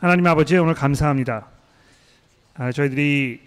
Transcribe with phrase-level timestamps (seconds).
[0.00, 1.48] 하나님 아버지 오늘 감사합니다.
[2.54, 3.40] 아, 저희들이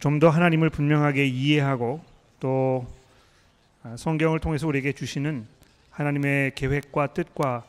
[0.00, 2.02] 좀 더 하나님을 분명하게 이해하고
[2.40, 2.84] 또
[3.84, 5.46] 아, 성경을 통해서 우리에게 주시는
[5.90, 7.62] 하나님의 계획과 뜻과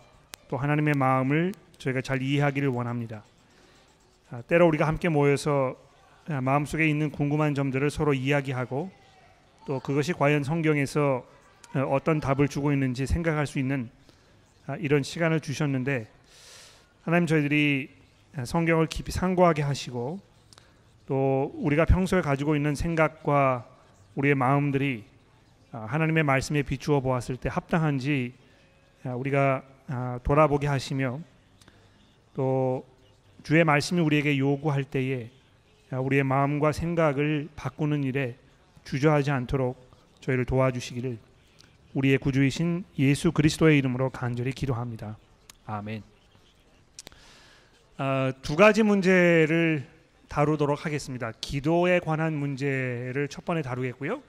[0.48, 3.21] 또 하나님의 마음을 저희가 잘 이해하기를 원합니다.
[4.31, 5.76] 아, 때로 우리가 함께 모여서
[6.28, 8.90] 아, 마음속에 있는 궁금한 점들을 서로 이야기하고
[9.67, 11.24] 또 그것이 과연 성경에서
[11.76, 13.92] 어, 어떤 답을 주고 있는지 생각할 수 있는
[14.65, 16.15] 아, 이런 시간을 주셨는데
[17.05, 17.90] 하나님 저희들이
[18.45, 20.20] 성경을 깊이 상고하게 하시고
[21.05, 23.70] 또 우리가 평소에 가지고 있는 생각과
[24.16, 25.04] 우리의 마음들이
[25.70, 28.34] 하나님의 말씀에 비추어 보았을 때 합당한지
[29.04, 29.62] 우리가
[30.23, 31.20] 돌아보게 하시며
[32.34, 32.84] 또
[33.44, 35.30] 주의 말씀이 우리에게 요구할 때에
[35.92, 38.36] 우리의 마음과 생각을 바꾸는 일에
[38.84, 41.20] 주저하지 않도록 저희를 도와주시기를
[41.94, 45.17] 우리의 구주이신 예수 그리스도의 이름으로 간절히 기도합니다.
[45.67, 46.15] 아멘.
[47.98, 49.88] 어, 두 가지 문제를
[50.27, 51.31] 다루도록 하겠습니다.
[51.39, 54.22] 기도에 관한 문제를 첫 번에 다루겠고요.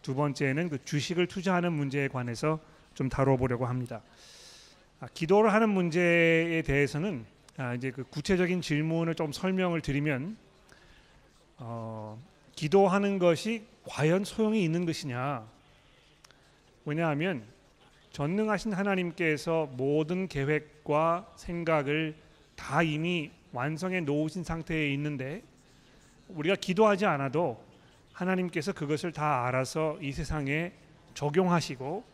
[0.00, 2.60] 두 번째는 그 주식을 투자하는 문제에 관해서
[2.94, 4.00] 좀 다뤄보려고 합니다.
[5.00, 7.26] 아, 기도를 하는 문제에 대해서는
[7.58, 10.38] 아, 이제 그 구체적인 질문을 좀 설명을 드리면
[11.58, 12.18] 어,
[12.56, 15.46] 기도하는 것이 과연 소용이 있는 것이냐?
[16.86, 17.42] 왜냐하면
[18.12, 22.14] 전능하신 하나님께서 모든 계획과 생각을
[22.70, 25.42] 다 이미 완성해 놓으신 상태에 있는데
[26.28, 27.60] 우리가 기도하지 않아도
[28.12, 30.70] 하나님께서 그것을 다 알아서 이 세상에
[31.14, 32.04] 적용하시고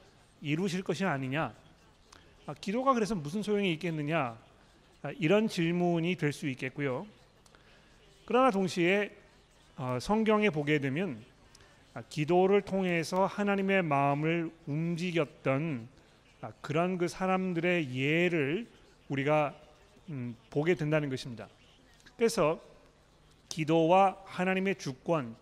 [0.40, 1.52] 이루실 것이 아니냐?
[2.46, 4.38] 아, 기도가 그래서 무슨 소용이 있겠느냐?
[5.02, 7.06] 아, 이런 질문이 될 수 있겠고요.
[8.24, 9.14] 그러나 동시에
[9.76, 11.22] 어, 성경에 보게 되면
[11.92, 15.86] 아, 기도를 통해서 하나님의 마음을 움직였던
[16.40, 18.66] 아, 그런 그 사람들의 예를
[19.10, 19.54] 우리가
[20.08, 21.48] 음, 보게 된다는 것입니다.
[22.16, 22.60] 그래서
[23.48, 25.36] 기도와 하나님의 주권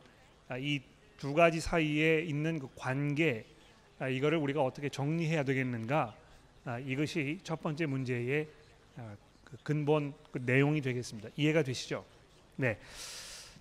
[0.59, 0.81] 이
[1.25, 3.47] 두 가지 사이에 있는 그 관계
[4.11, 6.15] 이거를 우리가 어떻게 정리해야 되겠는가
[6.85, 8.47] 이것이 첫 번째 문제의
[9.45, 11.31] 그 근본 그 내용이 되겠습니다.
[11.37, 12.05] 이해가 되시죠?
[12.57, 12.79] 네.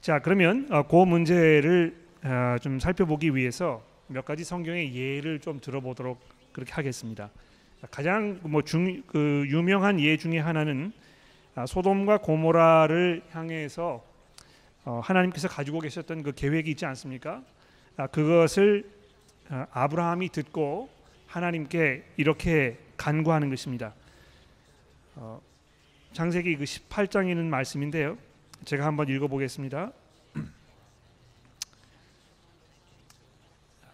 [0.02, 6.20] 자 그러면 어, 그 문제를 어, 좀 살펴보기 위해서 몇 가지 성경의 예를 좀 들어보도록
[6.52, 7.30] 그렇게 하겠습니다.
[7.92, 10.94] 가장 뭐중그 유명한 예 중에 하나는
[11.56, 14.04] 아, 소돔과 고모라를 향해서
[14.86, 17.44] 어, 하나님께서 가지고 계셨던 그 계획이 있지 않습니까?
[17.96, 18.90] 아, 그것을
[19.50, 20.90] 아브라함이 듣고
[21.28, 23.94] 하나님께 이렇게 간구하는 것입니다.
[26.14, 28.18] 창세기 그 18장에 있는 말씀인데요.
[28.66, 29.92] 제가 한번 읽어보겠습니다.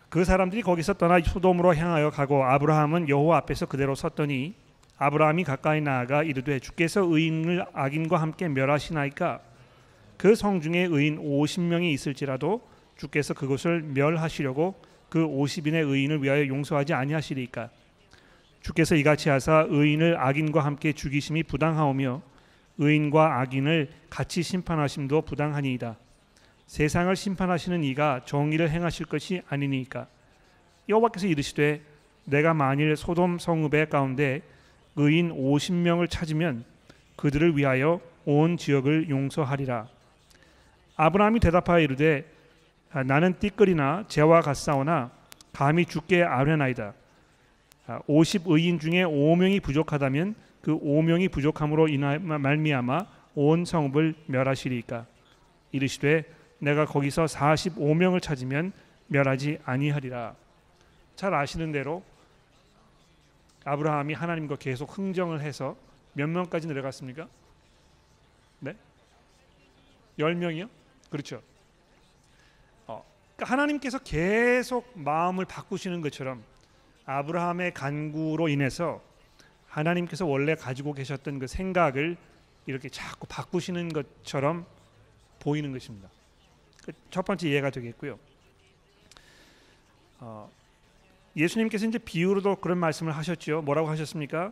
[0.09, 4.56] 그 사람들이 거기서 떠나 소돔으로 향하여 가고 아브라함은 여호와 앞에서 그대로 섰더니
[4.97, 9.40] 아브라함이 가까이 나아가 이르되 주께서 의인을 악인과 함께 멸하시나이까
[10.18, 12.62] 그 성중에 의인 50명이 있을지라도
[12.98, 14.75] 주께서 그것을 멸하시려고
[15.09, 17.69] 그 50인의 의인을 위하여 용서하지 아니하시리까
[18.62, 22.22] 주께서 이같이 하사 의인을 악인과 함께 죽이심이 부당하오며
[22.80, 25.98] 의인과 악인을 같이 심판하심도 부당하니이다.
[26.69, 30.06] 세상을 심판하시는 이가 정의를 행하실 것이 아니니까
[30.88, 31.81] 여호와께서 이르시되
[32.25, 34.44] 내가 만일 소돔 성읍의 가운데
[34.96, 36.63] 의인 50명을 찾으면
[37.16, 39.88] 그들을 위하여 온 지역을 용서하리라.
[40.96, 42.24] 아브라함이 대답하여 이르되
[42.91, 45.09] 아, 나는 띠끌이나 재와 같사오나
[45.51, 46.94] 감히 죽게 아뢰나이다.
[48.06, 48.46] 50 아,
[48.80, 55.07] 중에 5명이 부족하다면 그 5명이 부족함으로 인하 말미암아 온 성읍을 멸하시리까
[55.72, 58.72] 이르시되 내가 거기서 45명을 찾으면
[59.08, 60.36] 멸하지 아니하리라.
[61.16, 62.03] 잘 아시는 대로
[63.66, 65.75] 아브라함이 하나님과 계속 흥정을 해서
[66.14, 67.28] 몇 명까지 내려갔습니까?
[68.59, 68.75] 네?
[70.18, 70.69] 10명이요?
[71.09, 71.42] 그렇죠.
[72.88, 73.03] 어,
[73.36, 76.44] 그러니까 하나님께서 계속 마음을 바꾸시는 것처럼
[77.06, 79.02] 아브라함의 간구로 인해서
[79.68, 82.18] 하나님께서 원래 가지고 계셨던 그 생각을
[82.66, 84.66] 이렇게 자꾸 바꾸시는 것처럼
[85.39, 86.10] 보이는 것입니다.
[86.86, 88.18] 그첫 번째 이해가 되겠고요.
[90.20, 90.52] 어,
[91.36, 93.62] 예수님께서 이제 비유로도 그런 말씀을 하셨죠.
[93.62, 94.52] 뭐라고 하셨습니까?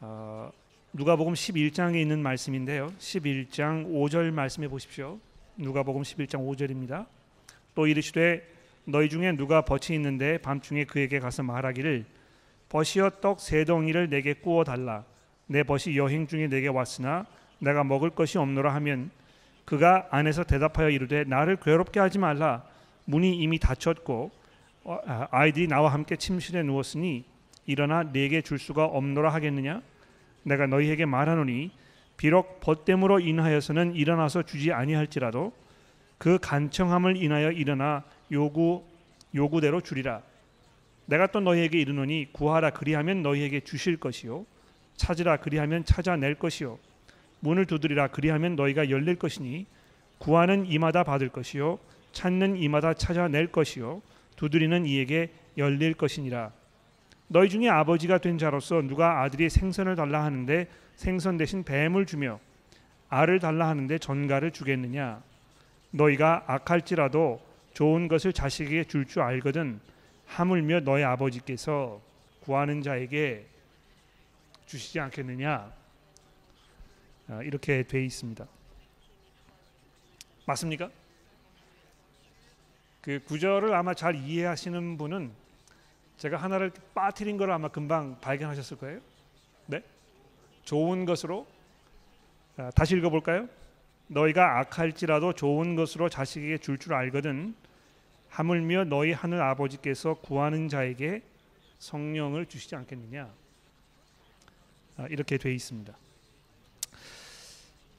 [0.00, 0.50] 어,
[0.92, 2.92] 누가복음 11장에 있는 말씀인데요.
[2.98, 5.18] 11장 5절 말씀해 보십시오.
[5.56, 7.06] 누가복음 11장 5절입니다.
[7.74, 8.46] 또 이르시되
[8.84, 12.06] 너희 중에 누가 벗이 있는데 밤중에 그에게 가서 말하기를
[12.70, 15.04] 벗이여 떡 세 덩이를 내게 구워 달라
[15.46, 17.26] 내 벗이 여행 중에 내게 왔으나
[17.58, 19.10] 내가 먹을 것이 없노라 하면
[19.68, 22.64] 그가 안에서 대답하여 이르되 나를 괴롭게 하지 말라.
[23.04, 24.30] 문이 이미 닫혔고
[24.84, 27.26] 어, 아, 아이들이 나와 함께 침실에 누웠으니
[27.66, 29.82] 일어나 내게 줄 수가 없노라 하겠느냐?
[30.44, 31.70] 내가 너희에게 말하노니
[32.16, 35.52] 비록 벗됨으로 인하여서는 일어나서 주지 아니할지라도
[36.16, 38.84] 그 간청함을 인하여 일어나 요구
[39.34, 40.22] 요구대로 주리라.
[41.04, 44.46] 내가 또 너희에게 이르노니 구하라 그리하면 너희에게 주실 것이요
[44.96, 46.78] 찾으라 그리하면 찾아낼 것이요
[47.40, 48.08] 문을 두드리라.
[48.08, 49.66] 그리하면 너희가 열릴 것이니
[50.18, 51.78] 구하는 이마다 받을 것이요
[52.12, 54.02] 찾는 이마다 찾아낼 것이요
[54.36, 56.52] 두드리는 이에게 열릴 것이니라.
[57.28, 62.40] 너희 중에 아버지가 된 자로서 누가 아들이 생선을 달라 하는데 생선 대신 뱀을 주며
[63.10, 65.22] 알을 달라 하는데 전갈을 주겠느냐?
[65.90, 67.40] 너희가 악할지라도
[67.74, 69.80] 좋은 것을 자식에게 줄 줄 알거든
[70.26, 72.00] 하물며 너희 아버지께서
[72.40, 73.46] 구하는 자에게
[74.66, 75.50] 주시지 않겠느냐?
[75.50, 75.72] 아,
[77.44, 78.46] 이렇게 돼 있습니다.
[80.46, 80.90] 맞습니까?
[83.02, 85.32] 그 구절을 아마 잘 이해하시는 분은
[86.16, 89.00] 제가 하나를 빠뜨린 걸 아마 금방 발견하셨을 거예요.
[89.66, 89.82] 네?
[90.64, 91.46] 좋은 것으로
[92.56, 93.48] 아, 다시 읽어볼까요?
[94.08, 97.54] 너희가 악할지라도 좋은 것으로 자식에게 줄줄 알거든
[98.30, 101.22] 하물며 너희 하늘 아버지께서 구하는 자에게
[101.78, 103.32] 성령을 주시지 않겠느냐
[104.96, 105.94] 아, 이렇게 돼 있습니다.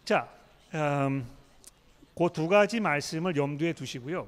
[0.10, 0.28] 자,
[0.74, 1.24] 음,
[2.18, 4.28] 그두 가지 말씀을 염두에 두시고요.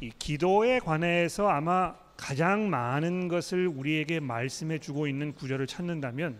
[0.00, 6.38] 이 기도에 관해서 아마 가장 많은 것을 우리에게 말씀해 주고 있는 구절을 찾는다면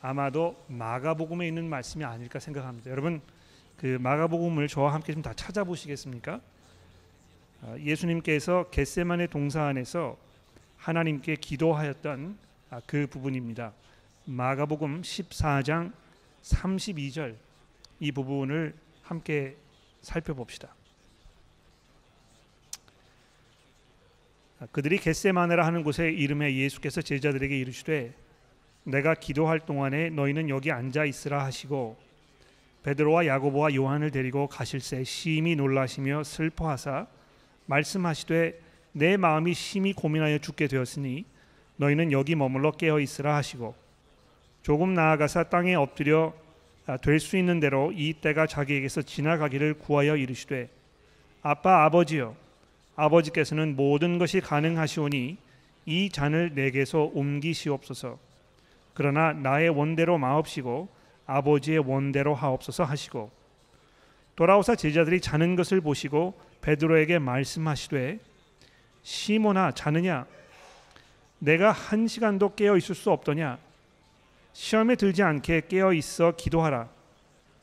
[0.00, 2.92] 아마도 마가복음에 있는 말씀이 아닐까 생각합니다.
[2.92, 3.20] 여러분
[3.76, 6.40] 그 마가복음을 저와 함께 좀 다 찾아보시겠습니까?
[7.62, 10.16] 아, 예수님께서 겟세만의 동사 안에서
[10.76, 12.38] 하나님께 기도하였던
[12.70, 13.72] 아, 그 부분입니다.
[14.26, 16.05] 마가복음 14장
[16.46, 17.36] 32절
[18.00, 19.56] 이 부분을 함께
[20.02, 20.74] 살펴봅시다.
[24.60, 28.14] 아, 그들이 겟세마네라 하는 곳에 이름에 예수께서 제자들에게 이르시되
[28.84, 31.98] 내가 기도할 동안에 너희는 여기 앉아 있으라 하시고
[32.84, 37.08] 베드로와 야고보와 요한을 데리고 가실새 심히 놀라시며 슬퍼하사
[37.66, 38.60] 말씀하시되
[38.92, 41.24] 내 마음이 심히 고민하여 죽게 되었으니
[41.76, 43.85] 너희는 여기 머물러 깨어 있으라 하시고
[44.66, 46.34] 조금 나아가사 땅에 엎드려
[46.86, 50.68] 아, 될수 있는 대로 이 때가 자기에게서 지나가기를 구하여 이르시되
[51.40, 52.34] 아빠 아버지여
[52.96, 55.36] 아버지께서는 모든 것이 가능하시오니
[55.84, 58.18] 이 잔을 내게서 옮기시옵소서.
[58.92, 60.88] 그러나 나의 원대로 마옵시고
[61.26, 63.30] 아버지의 원대로 하옵소서 하시고.
[64.34, 68.18] 돌아오사 제자들이 자는 것을 보시고 베드로에게 말씀하시되
[69.04, 70.26] 시몬아 자느냐?
[71.38, 73.64] 내가 한 시간도 깨어 있을 수 없더냐
[74.56, 76.88] 시험에 들지 않게 깨어 있어 기도하라.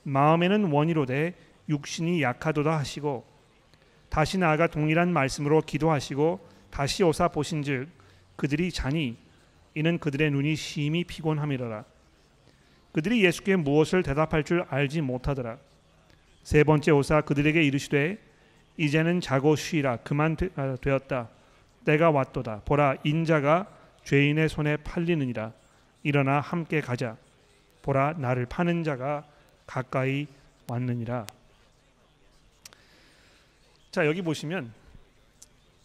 [0.04, 1.34] 마음에는 원이로되
[1.68, 3.26] 육신이 약하도다 하시고
[4.10, 7.90] 다시 나아가 동일한 말씀으로 기도하시고 다시 오사 보신즉
[8.36, 9.18] 그들이 자니
[9.74, 11.84] 이는 그들의 눈이 심히 피곤함이라.
[12.92, 15.58] 그들이 예수께 무엇을 대답할 줄 알지 못하더라.
[16.44, 18.20] 세 번째 오사 그들에게 이르시되
[18.78, 19.98] 이제는 자고 쉬라.
[19.98, 21.30] 그만 아, 되었다.
[21.86, 22.62] 때가 왔도다.
[22.66, 23.68] 보라 인자가
[24.04, 25.54] 죄인의 손에 팔리느니라
[26.04, 27.18] 일어나 함께 가자
[27.82, 29.26] 보라 나를 파는 자가
[29.66, 30.28] 가까이
[30.68, 31.26] 왔느니라
[33.92, 34.74] 자 여기 보시면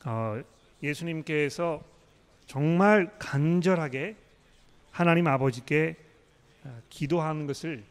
[0.04, 0.40] 어,
[0.82, 1.82] 예수님께서
[2.46, 4.16] 정말 간절하게
[4.90, 5.96] 하나님 아버지께
[6.64, 7.84] 어, 기도하는 것을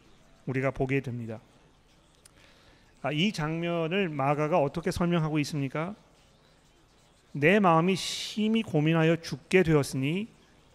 [0.47, 1.39] 우리가 보게 됩니다.
[3.01, 5.95] 아, 이 장면을 마가가 어떻게 설명하고 있습니까?
[7.31, 10.27] 내 마음이 심히 고민하여 죽게 되었으니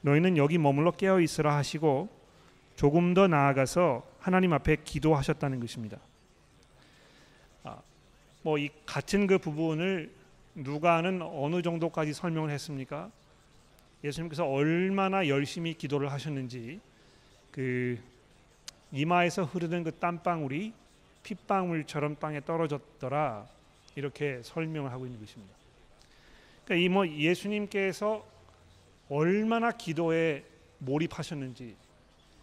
[0.02, 2.08] 너희는 여기 머물러 깨어 있으라 하시고
[2.76, 5.98] 조금 더 나아가서 하나님 앞에 기도하셨다는 것입니다.
[7.64, 7.78] 아,
[8.42, 10.12] 뭐이 같은 그 부분을
[10.54, 13.10] 누가는 어느 정도까지 설명을 했습니까?
[14.04, 16.80] 예수님께서 얼마나 열심히 기도를 하셨는지
[17.50, 17.98] 그
[18.90, 20.72] 이마에서 흐르는 그 땀방울이
[21.22, 23.46] 핏방울처럼 땅에 떨어졌더라
[23.94, 25.54] 이렇게 설명을 하고 있는 것입니다.
[26.64, 28.31] 그러니까 이 뭐 예수님께서
[29.08, 30.44] 얼마나 기도에
[30.78, 31.76] 몰입하셨는지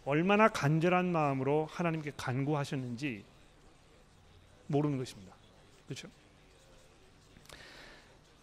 [0.06, 3.24] 얼마나 간절한 마음으로 하나님께 간구하셨는지
[4.68, 5.36] 모르는 것입니다.
[5.86, 6.08] 그렇죠?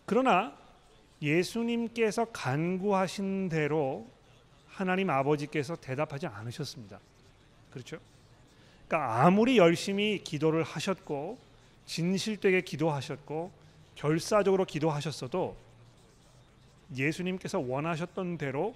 [0.05, 0.57] 그러나
[1.23, 4.07] 예수님께서 간구하신 대로
[4.69, 7.01] 하나님 아버지께서 대답하지 않으셨습니다.
[7.71, 7.99] 그렇죠?
[8.87, 11.39] 그러니까 아무리 열심히 기도를 하셨고
[11.87, 13.51] 진실되게 기도하셨고
[13.95, 15.57] 결사적으로 기도하셨어도
[16.95, 18.75] 예수님께서 원하셨던 대로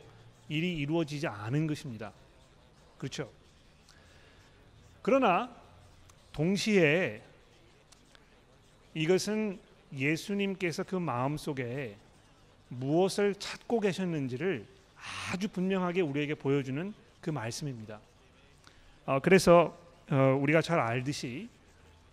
[0.48, 2.12] 일이 이루어지지 않은 것입니다.
[2.98, 3.30] 그렇죠?
[5.02, 5.50] 그러나
[6.32, 7.22] 동시에
[8.94, 9.58] 이것은
[9.92, 11.96] 예수님께서 그 마음 속에
[12.68, 14.66] 무엇을 찾고 계셨는지를
[15.32, 18.00] 아주 분명하게 우리에게 보여주는 그 말씀입니다.
[19.06, 19.76] 어, 그래서
[20.10, 21.48] 어, 우리가 잘 알듯이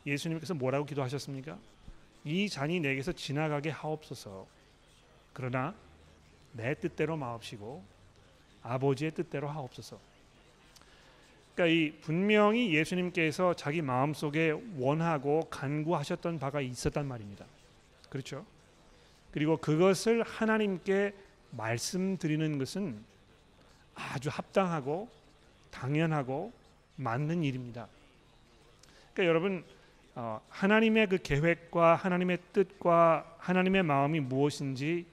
[0.05, 1.57] 예수님께서 뭐라고 기도하셨습니까?
[2.23, 4.47] 이 잔이 내게서 지나가게 하옵소서.
[5.33, 5.75] 그러나
[6.53, 7.83] 내 뜻대로 마옵시고
[8.63, 9.99] 아버지의 뜻대로 하옵소서.
[11.53, 17.45] 그러니까 이 분명히 예수님께서 자기 마음 속에 원하고 간구하셨던 바가 있었단 말입니다.
[18.09, 18.45] 그렇죠?
[19.31, 21.13] 그리고 그것을 하나님께
[21.51, 23.03] 말씀드리는 것은
[23.95, 25.09] 아주 합당하고
[25.71, 26.51] 당연하고
[26.95, 27.87] 맞는 일입니다.
[29.13, 29.63] 그러니까 여러분
[30.15, 35.05] 어, 하나님의 그 계획과 하나님의 뜻과 하나님의 마음이 무엇인지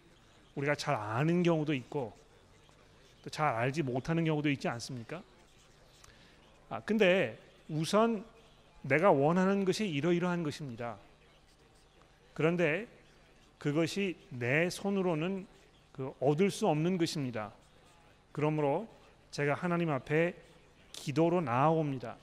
[0.55, 2.13] 우리가 잘 아는 경우도 있고
[3.25, 5.23] 또 잘 알지 못하는 경우도 있지 않습니까?
[6.69, 8.25] 아 근데 우선
[8.83, 10.99] 내가 원하는 것이 이러이러한 것입니다.
[12.35, 12.87] 그런데
[13.59, 15.47] 그것이 내 손으로는
[15.93, 17.53] 그 얻을 수 없는 것입니다.
[18.33, 18.89] 그러므로
[19.31, 20.35] 제가 하나님 앞에
[20.93, 22.17] 기도로 나아옵니다.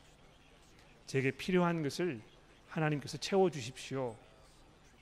[1.07, 2.21] 제게 필요한 것을
[2.69, 4.15] 하나님께서 채워 주십시오.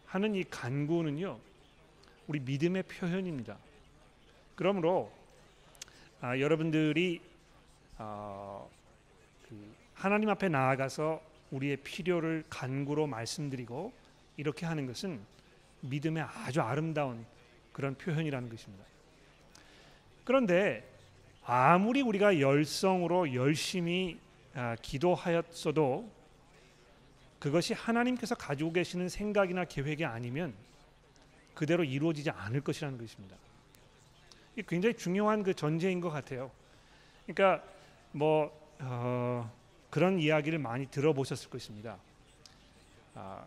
[0.05, 1.39] 하는 이 간구는요.
[2.29, 3.57] 우리 믿음의 표현입니다.
[4.53, 5.11] 그러므로
[6.21, 7.21] 아, 여러분들이
[7.97, 8.69] 어,
[9.49, 13.91] 그 하나님 앞에 나아가서 우리의 필요를 간구로 말씀드리고
[14.37, 15.19] 이렇게 하는 것은
[15.81, 17.25] 믿음의 아주 아름다운
[17.73, 18.85] 그런 표현이라는 것입니다.
[20.23, 20.87] 그런데
[21.43, 24.19] 아무리 우리가 열성으로 열심히
[24.53, 26.07] 아, 기도하였어도
[27.39, 30.53] 그것이 하나님께서 가지고 계시는 생각이나 계획이 아니면
[31.59, 33.35] 그대로 이루어지지 않을 것이라는 것입니다.
[34.53, 36.51] 이게 굉장히 중요한 그 전제인 것 같아요.
[37.27, 37.67] 그러니까
[38.13, 38.49] 뭐
[38.79, 39.51] 어,
[39.89, 41.97] 그런 이야기를 많이 들어보셨을 것입니다.
[43.13, 43.43] 아,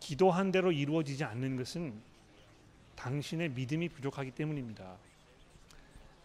[0.00, 1.94] 기도한 대로 이루어지지 않는 것은
[2.94, 4.94] 당신의 믿음이 부족하기 때문입니다.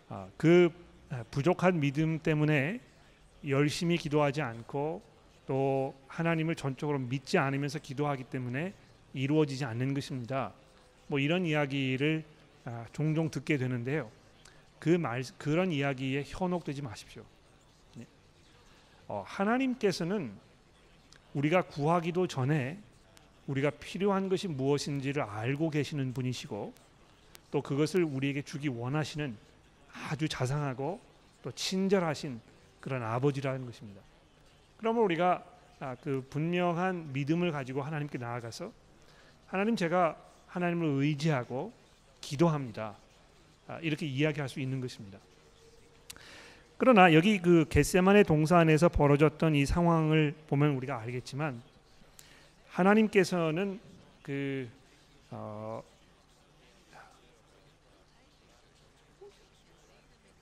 [0.10, 0.70] 아, 그
[1.32, 2.82] 부족한 믿음 때문에
[3.48, 5.02] 열심히 기도하지 않고
[5.48, 8.74] 또 하나님을 전적으로 믿지 않으면서 기도하기 때문에
[9.14, 10.52] 이루어지지 않는 것입니다.
[11.12, 12.24] 뭐 이런 이야기를
[12.64, 14.10] 아, 종종 듣게 되는데요.
[14.80, 17.26] 그 말 그런 이야기에 현혹되지 마십시오.
[17.96, 18.08] 네.
[19.10, 20.32] 어, 하나님께서는
[21.34, 22.80] 우리가 구하기도 전에
[23.48, 26.74] 우리가 필요한 것이 무엇인지를 알고 계시는 분이시고
[27.52, 29.36] 또 그것을 우리에게 주기 원하시는
[30.10, 31.02] 아주 자상하고
[31.44, 32.40] 또 친절하신
[32.80, 34.00] 그런 아버지라는 것입니다.
[34.78, 35.44] 그러면 우리가
[35.82, 38.72] 아, 그 분명한 믿음을 가지고 하나님께 나아가서
[39.48, 41.72] 하나님 제가 하나님을 의지하고
[42.20, 42.96] 기도합니다.
[43.68, 45.18] 아, 이렇게 이야기할 수 있는 것입니다.
[46.78, 51.62] 그러나 여기 그 겟세만의 동산에서 벌어졌던 이 상황을 보면 우리가 알겠지만
[52.70, 53.80] 하나님께서는
[54.24, 54.68] 그
[55.30, 55.84] 어,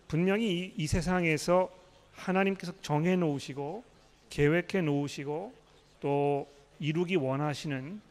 [0.07, 1.69] 분명히 이, 이 세상에서
[2.13, 3.83] 하나님께서 정해 놓으시고
[4.29, 5.53] 계획해 놓으시고
[6.01, 6.47] 또
[6.79, 8.01] 이루기 원하시는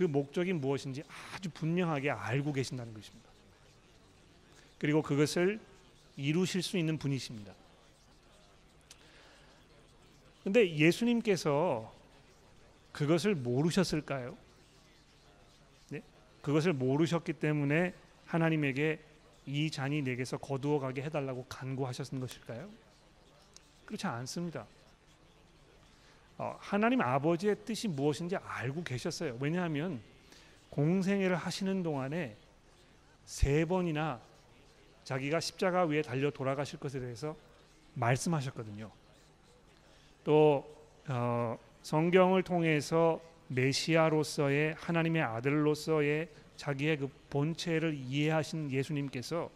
[0.00, 1.02] 그 목적이 무엇인지
[1.34, 3.28] 아주 분명하게 알고 계신다는 것입니다.
[4.78, 5.60] 그리고 그것을
[6.16, 7.52] 이루실 수 있는 분이십니다.
[10.42, 11.94] 근데 예수님께서
[12.92, 14.38] 그것을 모르셨을까요?
[15.90, 16.00] 네?
[16.40, 17.92] 그것을 모르셨기 때문에
[18.24, 19.00] 하나님에게
[19.44, 22.70] 이 잔이 내게서 거두어 가게 해달라고 간구하셨는 것일까요?
[23.84, 24.66] 그렇지 않습니다.
[26.42, 29.36] 어, 하나님 아버지의 뜻이 무엇인지 알고 계셨어요.
[29.40, 30.00] 왜냐하면
[30.70, 32.34] 공생애를 하시는 동안에
[33.26, 34.18] 세 번이나
[35.04, 37.36] 자기가 십자가 위에 달려 돌아가실 것에 대해서
[37.92, 38.90] 말씀하셨거든요.
[40.24, 40.64] 또
[41.08, 49.50] 어, 성경을 통해서 메시아로서의 하나님의 아들로서의 자기의 그 본체를 이해하신 예수님께서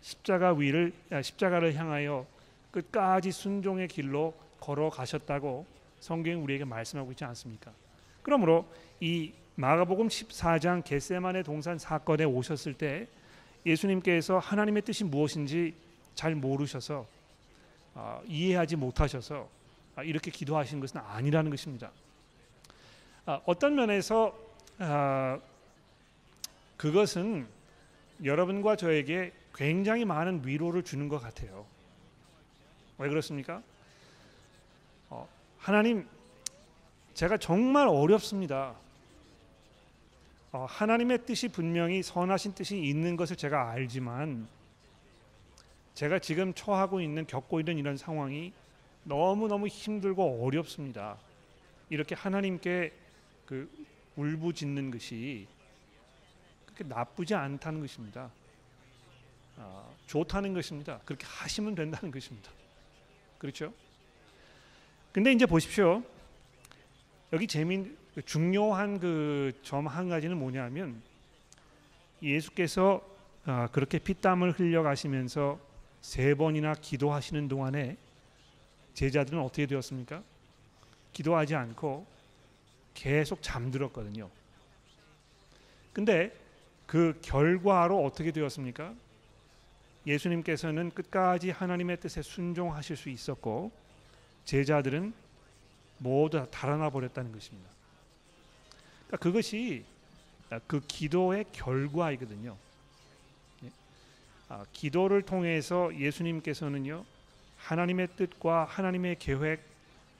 [0.00, 2.28] 십자가 위를 아, 십자가를 향하여
[2.70, 7.72] 끝까지 순종의 길로 걸어가셨다고 성경이 우리에게 말씀하고 있지 않습니까?
[8.22, 8.66] 그러므로
[8.98, 13.06] 이 마가복음 14장 겟세만의 동산 사건에 오셨을 때
[13.64, 15.74] 예수님께서 하나님의 뜻이 무엇인지
[16.16, 17.06] 잘 모르셔서
[17.94, 19.48] 어, 이해하지 못하셔서
[19.94, 21.92] 아, 이렇게 기도하신 것은 아니라는 것입니다.
[23.24, 24.36] 아, 어떤 면에서
[24.78, 25.38] 아,
[26.78, 27.46] 그것은
[28.24, 31.64] 여러분과 저에게 굉장히 많은 위로를 주는 것 같아요.
[32.98, 33.62] 왜 그렇습니까?
[35.62, 36.08] 어, 하나님,
[37.14, 38.74] 제가 정말 어렵습니다.
[40.50, 44.48] 어, 하나님의 뜻이 분명히 선하신 뜻이 있는 것을 제가 알지만
[45.94, 48.52] 제가 지금 처하고 있는 겪고 있는 이런 상황이
[49.04, 51.16] 너무 너무 힘들고 어렵습니다.
[51.90, 52.92] 이렇게 하나님께
[53.46, 53.70] 그
[54.16, 55.46] 울부짖는 것이
[56.66, 58.30] 그렇게 나쁘지 않다는 것입니다.
[59.58, 61.00] 아, 좋다는 것입니다.
[61.04, 62.50] 그렇게 하시면 된다는 것입니다.
[63.38, 63.72] 그렇죠?
[65.12, 66.02] 근데 이제 보십시오.
[67.32, 71.02] 여기 재민 중요한 그 점 한 가지는 뭐냐면
[72.22, 73.02] 예수께서
[73.44, 75.58] 아, 그렇게 피땀을 흘려 가시면서
[76.00, 77.96] 세 번이나 기도하시는 동안에
[78.94, 80.22] 제자들은 어떻게 되었습니까?
[81.12, 82.06] 기도하지 않고
[82.94, 84.30] 계속 잠들었거든요.
[85.92, 86.32] 근데
[86.86, 88.94] 그 결과로 어떻게 되었습니까?
[90.06, 93.72] 예수님께서는 끝까지 하나님의 뜻에 순종하실 수 있었고
[94.44, 95.12] 제자들은
[95.98, 97.68] 모두 다 달아나 버렸다는 것입니다.
[99.06, 99.84] 그러니까 그것이
[100.66, 102.56] 그 기도의 결과이거든요.
[103.64, 103.70] 예.
[104.48, 107.04] 아, 기도를 통해서 예수님께서는요
[107.58, 109.62] 하나님의 뜻과 하나님의 계획,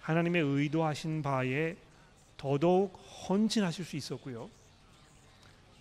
[0.00, 1.76] 하나님의 의도하신 바에
[2.36, 2.94] 더더욱
[3.28, 4.48] 헌신하실 수 있었고요.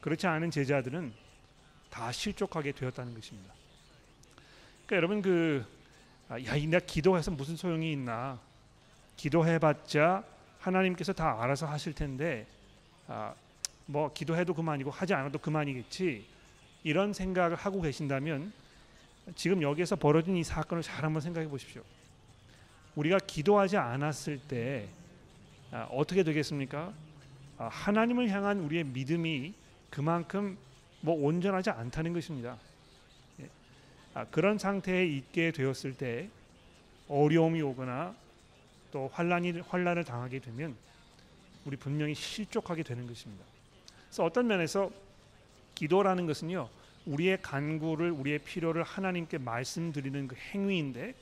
[0.01, 1.13] 그렇지 않은 제자들은
[1.89, 3.53] 다 실족하게 되었다는 것입니다.
[4.85, 5.65] 그러니까 여러분 그
[6.31, 8.39] 아, 야, 내가 기도해서 무슨 소용이 있나?
[9.17, 10.23] 기도해봤자
[10.59, 12.47] 하나님께서 다 알아서 하실 텐데
[13.09, 13.33] 아,
[13.85, 16.25] 뭐 기도해도 그만이고 하지 않아도 그만이겠지
[16.83, 18.53] 이런 생각을 하고 계신다면
[19.35, 21.83] 지금 여기에서 벌어진 이 사건을 잘 한번 생각해 보십시오.
[22.95, 24.87] 우리가 기도하지 않았을 때
[25.73, 26.93] 아, 어떻게 되겠습니까?
[27.57, 29.53] 아, 하나님을 향한 우리의 믿음이
[29.89, 30.57] 그만큼
[31.01, 32.57] 뭐 온전하지 않다는 것입니다.
[34.15, 34.19] 예.
[34.19, 36.29] 아, 그런 상태에 있게 되었을 때
[37.07, 38.15] 어려움이 오거나
[38.91, 40.75] 또 환란이 환란을 당하게 되면
[41.65, 43.45] 우리 분명히 실족하게 되는 것입니다.
[44.05, 44.91] 그래서 어떤 면에서
[45.75, 46.69] 기도라는 것은요
[47.05, 51.15] 우리의 간구를 우리의 필요를 하나님께 말씀드리는 그 행위인데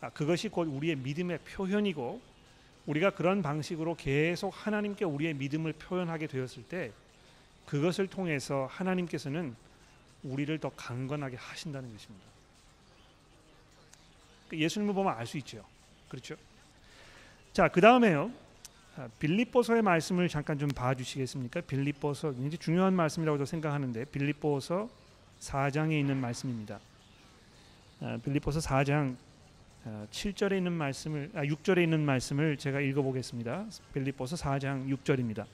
[0.00, 2.20] 아, 그것이 곧 우리의 믿음의 표현이고
[2.86, 6.92] 우리가 그런 방식으로 계속 하나님께 우리의 믿음을 표현하게 되었을 때
[7.66, 9.54] 그것을 통해서 하나님께서는
[10.22, 12.26] 우리를 더 강건하게 하신다는 것입니다.
[14.48, 15.64] 그 예수님을 보면 알 수 있죠.
[16.08, 16.34] 그렇죠?
[17.52, 18.32] 자, 그 다음에요.
[18.96, 21.60] 아, 빌립보서의 말씀을 잠깐 좀 봐주시겠습니까?
[21.62, 24.88] 빌립보서 굉장히 중요한 말씀이라고 생각하는데 빌립보서
[25.40, 26.80] 4장에 있는 말씀입니다.
[28.00, 29.16] 아, 빌립보서 4장
[30.10, 33.66] 7절에 아, 있는 말씀을 아, 6절에 있는 말씀을 제가 읽어보겠습니다.
[33.94, 35.46] 빌립보서 4장 6절입니다.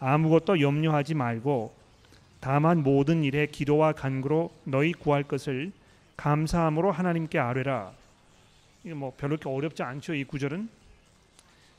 [0.00, 1.79] 아무것도 염려하지 말고
[2.40, 5.72] 다만 모든 일에 기도와 간구로 너희 구할 것을
[6.16, 7.92] 감사함으로 하나님께 아뢰라.
[8.82, 10.68] 이게 뭐 별로 그렇게 어렵지 않죠 이 구절은.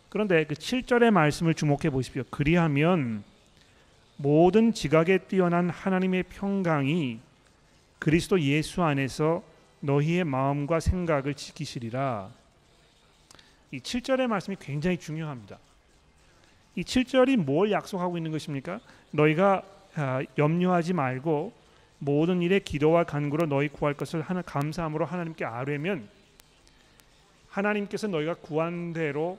[0.09, 2.23] 그런데 그 7절의 말씀을 주목해 보십시오.
[2.29, 3.23] 그리하면
[4.17, 7.19] 모든 지각에 뛰어난 하나님의 평강이
[7.97, 9.43] 그리스도 예수 안에서
[9.79, 12.29] 너희의 마음과 생각을 지키시리라.
[13.71, 15.57] 이 7절의 말씀이 굉장히 중요합니다.
[16.75, 18.79] 이 7절이 뭘 약속하고 있는 것입니까?
[19.11, 19.80] 너희가 아,
[20.37, 21.53] 염려하지 말고
[21.99, 26.09] 모든 일에 기도와 간구로 너희 구할 것을 하나 감사함으로 하나님께 아뢰면
[27.49, 29.37] 하나님께서 너희가 구한 대로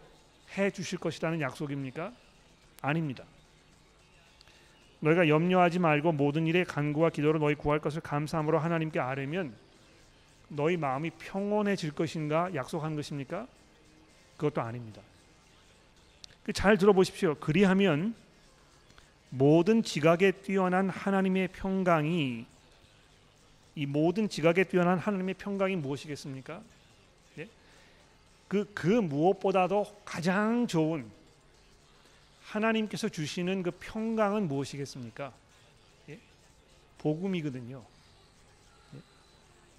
[0.56, 2.12] 해 주실 것이라는 약속입니까?
[2.82, 3.24] 아닙니다.
[5.00, 9.54] 너희가 염려하지 말고 모든 일에 간구와 기도로 너희 구할 것을 감사함으로 하나님께 아뢰면
[10.48, 13.48] 너희 마음이 평온해질 것인가 약속한 것입니까?
[14.36, 15.00] 그것도 아닙니다.
[16.44, 17.36] 그잘 들어보십시오.
[17.36, 18.14] 그리하면
[19.34, 22.44] 모든 지각에 뛰어난 하나님의 평강이
[23.74, 26.62] 이 모든 지각에 뛰어난 하나님의 평강이 무엇이겠습니까?
[28.52, 31.10] 그, 그 무엇보다도 가장 좋은
[32.44, 35.32] 하나님께서 주시는 그 평강은 무엇이겠습니까?
[36.10, 36.18] 예?
[36.98, 37.82] 복음이거든요.
[38.94, 38.98] 예?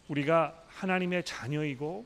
[0.07, 2.03] 우리가 하나님의 자녀이고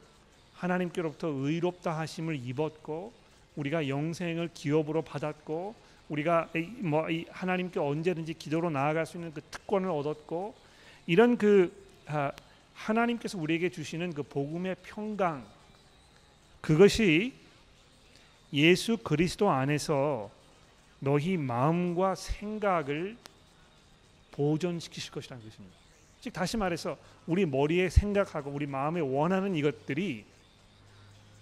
[0.55, 3.13] 하나님께로부터 의롭다 하심을 입었고
[3.55, 5.73] 우리가 영생을 기업으로 받았고
[6.09, 10.55] 우리가 뭐 하나님께 언제든지 기도로 나아갈 수 있는 그 특권을 얻었고
[11.05, 11.71] 이런 그
[12.07, 12.31] 아,
[12.73, 15.45] 하나님께서 우리에게 주시는 그 복음의 평강
[16.61, 17.33] 그것이
[18.53, 20.29] 예수 그리스도 안에서
[20.99, 23.17] 너희 마음과 생각을
[24.31, 25.75] 보존시키실 것이라는 것입니다.
[26.21, 30.25] 즉 다시 말해서 우리 머리에 생각하고 우리 마음에 원하는 이것들이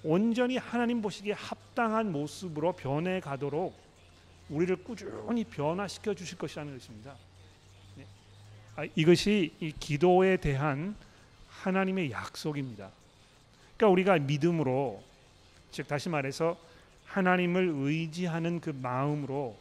[0.04, 3.85] 온전히 하나님 보시기에 합당한 모습으로 변해 가도록
[4.50, 7.16] 우리를 꾸준히 변화시켜 주실 것이라는 것입니다.
[7.96, 8.06] 네.
[8.76, 10.96] 아, 이것이 이 기도에 대한
[11.50, 12.90] 하나님의 약속입니다.
[13.78, 15.04] 그러니까 우리가 믿음으로
[15.72, 16.58] 즉 다시 말해서
[17.06, 19.58] 하나님을 의지하는 그 마음으로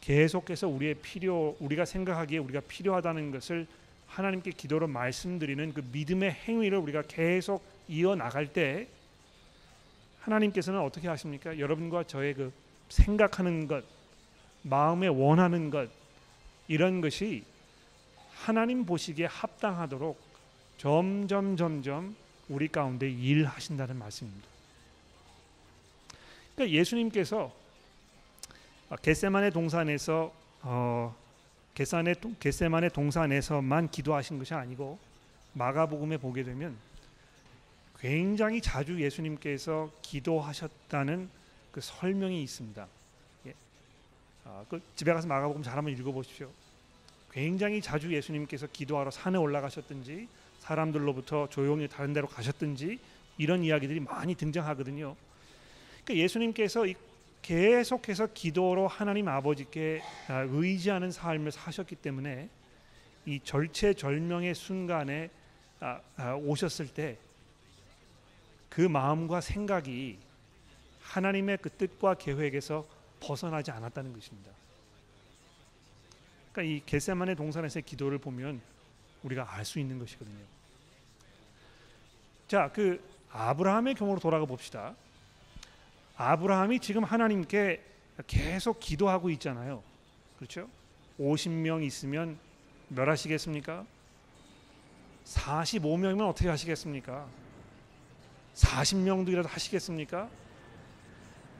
[0.00, 3.66] 계속해서 우리의 필요 우리가 생각하기에 우리가 필요하다는 것을
[4.06, 8.88] 하나님께 기도로 말씀드리는 그 믿음의 행위를 우리가 계속 이어 나갈 때
[10.20, 11.58] 하나님께서는 어떻게 하십니까?
[11.58, 12.52] 여러분과 저의 그
[12.88, 13.84] 생각하는 것,
[14.62, 15.88] 마음에 원하는 것
[16.68, 17.44] 이런 것이
[18.32, 20.18] 하나님 보시기에 합당하도록
[20.78, 22.16] 점점 점점
[22.48, 24.48] 우리 가운데 일하신다는 말씀입니다.
[26.54, 27.52] 그러니까 예수님께서
[29.02, 31.14] 겟세만의 동산에서 어,
[31.74, 34.98] 겟세만의 겟세만의 동산에서만 기도하신 것이 아니고
[35.52, 36.76] 마가복음에 보게 되면
[37.98, 41.28] 굉장히 자주 예수님께서 기도하셨다는
[41.72, 42.86] 그 설명이 있습니다.
[44.46, 44.48] 예.
[44.48, 46.50] 아, 그 집에 가서 마가복음 잘 한번 읽어보십시오.
[47.32, 52.98] 굉장히 자주 예수님께서 기도하러 산에 올라가셨든지 사람들로부터 조용히 다른 데로 가셨든지
[53.38, 55.16] 이런 이야기들이 많이 등장하거든요.
[56.04, 56.86] 그러니까 예수님께서
[57.42, 62.48] 계속해서 기도로 하나님 아버지께 아, 의지하는 삶을 사셨기 때문에
[63.26, 65.30] 이 절체절명의 순간에
[65.80, 67.18] 아, 오셨을 때
[68.70, 70.16] 그 마음과 생각이
[71.02, 72.86] 하나님의 그 뜻과 계획에서
[73.20, 74.50] 벗어나지 않았다는 것입니다.
[76.52, 78.60] 그러니까 이 겟세만의 동산에서의 기도를 보면
[79.22, 80.44] 우리가 알 수 있는 것이거든요.
[82.48, 84.94] 자, 그 아브라함의 경우로 돌아가 봅시다.
[86.16, 87.82] 아브라함이 지금 하나님께
[88.26, 89.82] 계속 기도하고 있잖아요.
[90.36, 90.68] 그렇죠?
[91.18, 92.38] 50명 있으면
[92.88, 93.86] 몇 하시겠습니까?
[95.26, 97.26] 45명이면 어떻게 하시겠습니까?
[98.54, 100.28] 40명도 이라도 하시겠습니까?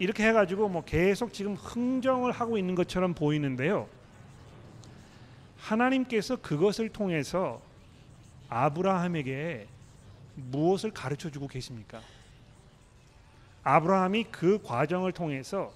[0.01, 3.87] 이렇게 해가지고 뭐 계속 지금 흥정을 하고 있는 것처럼 보이는데요.
[5.59, 7.61] 하나님께서 그것을 통해서
[8.49, 9.69] 아브라함에게
[10.37, 12.01] 무엇을 가르쳐 주고 계십니까?
[13.63, 15.71] 아브라함이 그 과정을 통해서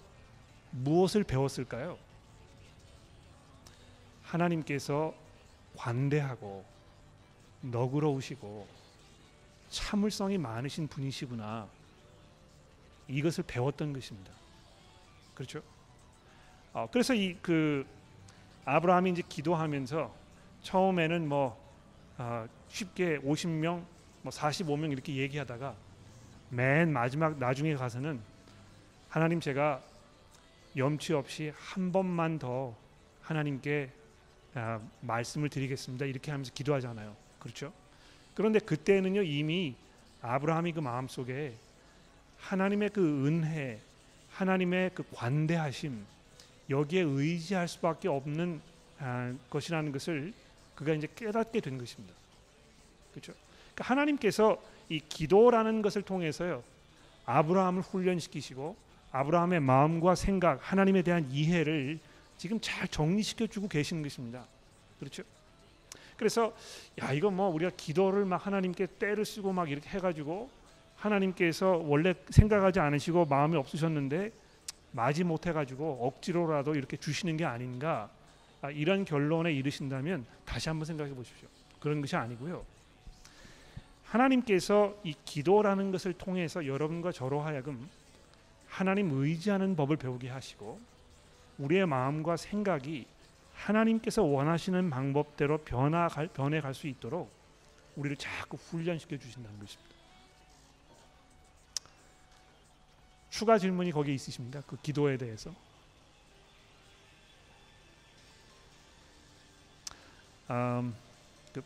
[0.70, 1.98] 무엇을 배웠을까요?
[4.22, 5.14] 하나님께서
[5.76, 6.64] 관대하고
[7.60, 8.66] 너그러우시고
[9.68, 11.68] 참을성이 많으신 분이시구나.
[13.08, 14.32] 이것을 배웠던 것입니다.
[15.34, 15.62] 그렇죠?
[16.72, 17.86] 어, 그래서 이 그
[18.64, 20.14] 아브라함이 이제 기도하면서
[20.62, 21.62] 처음에는 뭐
[22.16, 23.84] 어, 쉽게 50명,
[24.22, 25.74] 뭐 45명 이렇게 얘기하다가
[26.50, 28.20] 맨 마지막 나중에 가서는
[29.08, 29.82] 하나님 제가
[30.76, 32.74] 염치 없이 한 번만 더
[33.22, 33.90] 하나님께
[34.54, 36.06] 아, 말씀을 드리겠습니다.
[36.06, 37.14] 이렇게 하면서 기도하잖아요.
[37.40, 37.72] 그렇죠?
[38.34, 39.74] 그런데 그때는요 이미
[40.22, 41.54] 아브라함이 그 마음 속에
[42.44, 43.80] 하나님의 그 은혜,
[44.32, 46.04] 하나님의 그 관대하심
[46.68, 48.60] 여기에 의지할 수밖에 없는
[48.98, 50.32] 아, 것이라는 것을
[50.74, 52.14] 그가 이제 깨닫게 된 것입니다.
[53.12, 53.32] 그렇죠?
[53.74, 56.62] 그러니까 하나님께서 이 기도라는 것을 통해서요
[57.26, 58.76] 아브라함을 훈련시키시고
[59.12, 61.98] 아브라함의 마음과 생각, 하나님에 대한 이해를
[62.36, 64.44] 지금 잘 정리시켜 주고 계시는 것입니다.
[64.98, 65.22] 그렇죠?
[66.16, 66.54] 그래서
[67.00, 70.50] 야 이거 뭐 우리가 기도를 막 하나님께 때를 쓰고 막 이렇게 해가지고
[71.04, 74.32] 하나님께서 원래 생각하지 않으시고 마음이 없으셨는데
[74.92, 78.08] 마지 못해 가지고 억지로라도 이렇게 주시는 게 아닌가
[78.62, 81.48] 아, 이런 결론에 이르신다면 다시 한번 생각해 보십시오.
[81.80, 82.64] 그런 것이 아니고요.
[84.04, 87.88] 하나님께서 이 기도라는 것을 통해서 여러분과 저로 하여금
[88.68, 90.80] 하나님 의지하는 법을 배우게 하시고
[91.58, 93.06] 우리의 마음과 생각이
[93.52, 97.30] 하나님께서 원하시는 방법대로 변화갈, 변해갈 수 있도록
[97.96, 99.93] 우리를 자꾸 훈련시켜 주신다는 것입니다.
[103.34, 104.62] 추가 질문이 거기 있으십니까?
[104.64, 105.52] 그 기도에 대해서.
[110.50, 110.94] 음,
[111.52, 111.60] 그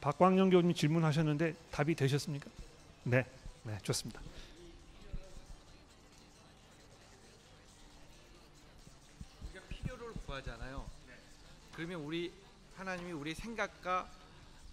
[0.00, 2.50] 박광영 교수님 질문하셨는데 답이 되셨습니까?
[3.04, 3.24] 네,
[3.62, 4.20] 네 좋습니다.
[9.44, 10.84] 우리가 필요를 구하잖아요.
[11.72, 12.32] 그러면 우리
[12.76, 14.10] 하나님이 우리 생각과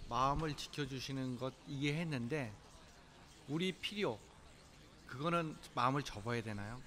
[0.10, 2.52] 마음을 지켜주시는 것 이해했는데
[3.50, 4.18] 우리 필요
[5.10, 6.80] 그거는 마음을 접어야 되나요?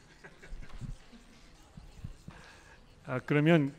[3.07, 3.75] 아, 그러면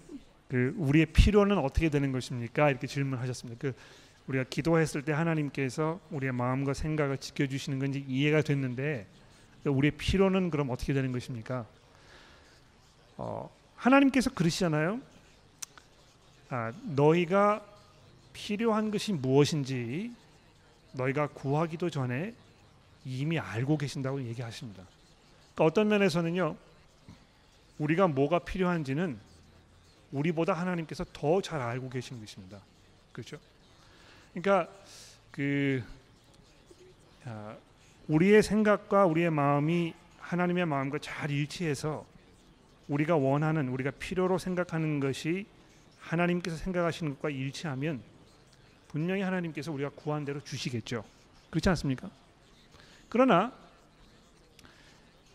[0.49, 2.69] 그 우리의 필요는 어떻게 되는 것입니까?
[2.69, 3.59] 이렇게 질문하셨습니다.
[3.59, 3.73] 그
[4.27, 9.07] 우리가 기도했을 때 하나님께서 우리의 마음과 생각을 지켜 주시는 건지 이해가 됐는데
[9.65, 11.65] 우리의 필요는 그럼 어떻게 되는 것입니까?
[13.17, 14.99] 어, 하나님께서 그러시잖아요.
[16.49, 17.65] 아, 너희가
[18.33, 20.11] 필요한 것이 무엇인지
[20.91, 22.33] 너희가 구하기도 전에
[23.05, 24.83] 이미 알고 계신다고 얘기하십니다.
[25.53, 26.55] 그러니까 어떤 면에서는요,
[27.79, 29.19] 우리가 뭐가 필요한지는
[30.11, 32.59] 우리보다 하나님께서 더 잘 알고 계신 것입니다.
[33.11, 33.37] 그렇죠?
[34.33, 34.71] 그러니까
[35.31, 35.83] 그
[37.25, 37.55] 아,
[38.07, 42.05] 우리의 생각과 우리의 마음이 하나님의 마음과 잘 일치해서
[42.87, 45.45] 우리가 원하는 우리가 필요로 생각하는 것이
[45.99, 48.01] 하나님께서 생각하시는 것과 일치하면
[48.89, 51.03] 분명히 하나님께서 우리가 구한 대로 주시겠죠.
[51.49, 52.09] 그렇지 않습니까?
[53.13, 53.53] 그러나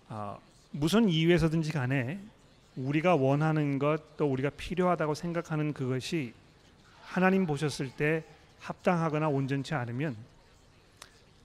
[0.08, 0.36] 아,
[0.72, 2.18] 무슨 이유에서든지 간에
[2.74, 6.34] 우리가 원하는 것 또 우리가 필요하다고 생각하는 그것이
[7.02, 8.24] 하나님 보셨을 때
[8.58, 10.16] 합당하거나 온전치 않으면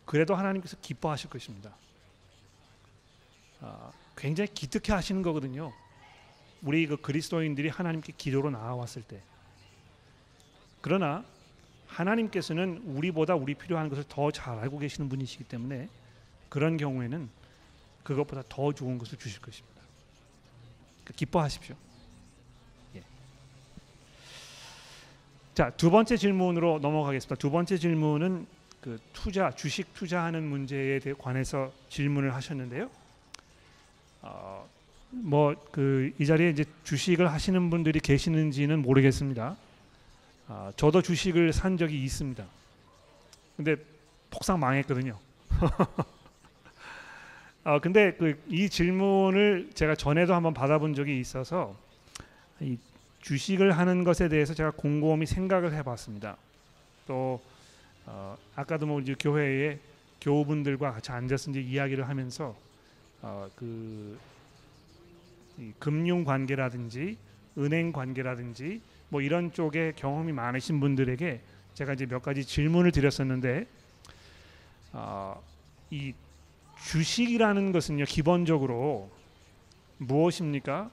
[0.06, 1.76] 그래도 하나님께서 기뻐하실 것입니다.
[3.62, 5.72] 아, 굉장히 기특해 하시는 거거든요.
[6.63, 9.22] 우리 그 그리스도인들이 하나님께 기도로 나아왔을 때.
[10.82, 11.24] 그러나
[11.86, 15.89] 하나님께서는 우리보다 우리 필요한 것을 더 잘 알고 계시는 분이시기 때문에
[16.54, 17.30] 그런 경우에는
[18.04, 19.82] 그것보다 더 좋은 것을 주실 것입니다.
[21.02, 21.76] 그러니까 기뻐하십시오.
[22.94, 23.02] 예.
[25.56, 27.38] 자, 두 번째 질문으로 넘어가겠습니다.
[27.38, 28.46] 두 번째 질문은
[28.82, 32.88] 그 투자, 주식 투자하는 문제에 관해서 질문을 하셨는데요.
[34.22, 34.70] 어,
[35.10, 39.58] 뭐그 이 자리에 이제 주식을 하시는 분들이 계시는지는 모르겠습니다.
[40.50, 42.46] 아, 저도 주식을 산 적이 있습니다.
[43.58, 43.76] 근데
[44.30, 45.18] 폭삭 망했거든요.
[47.63, 51.76] 아, 근데 그 이 질문을 제가 전에도 한번 받아본 적이 있어서
[52.60, 52.78] 이
[53.21, 56.36] 주식을 하는 것에 대해서 제가 곰곰이 생각을 해봤습니다.
[57.08, 57.41] 또
[58.06, 59.80] 어, 아까도 뭐 이제 교회에
[60.19, 62.56] 교우분들과 같이 앉아서 이제 이야기를 하면서
[63.21, 64.17] 어, 그
[65.80, 67.17] 금융 관계라든지
[67.58, 71.39] 은행 관계라든지 뭐 이런 쪽에 경험이 많으신 분들에게
[71.76, 73.67] 제가 이제 몇 가지 질문을 드렸었는데
[74.91, 75.41] 어,
[75.91, 76.13] 이
[76.89, 79.10] 주식이라는 것은요 기본적으로
[79.98, 80.89] 무엇입니까?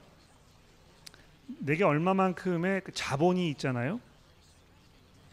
[1.59, 3.99] 내게 얼마만큼의 그 자본이 있잖아요.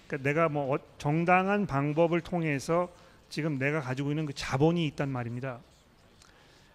[0.07, 2.91] 그러니까 내가 뭐 어- 정당한 방법을 통해서
[3.31, 5.61] 지금 내가 가지고 있는 그 자본이 있단 말입니다.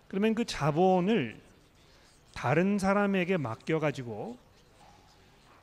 [0.08, 1.40] 그러면 그 자본을
[2.34, 4.38] 다른 사람에게 맡겨 가지고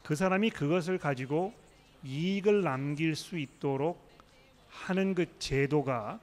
[0.02, 1.54] 그 사람이 그것을 가지고
[2.04, 4.00] 이익을 남길 수 있도록
[4.68, 6.20] 하는 그 제도가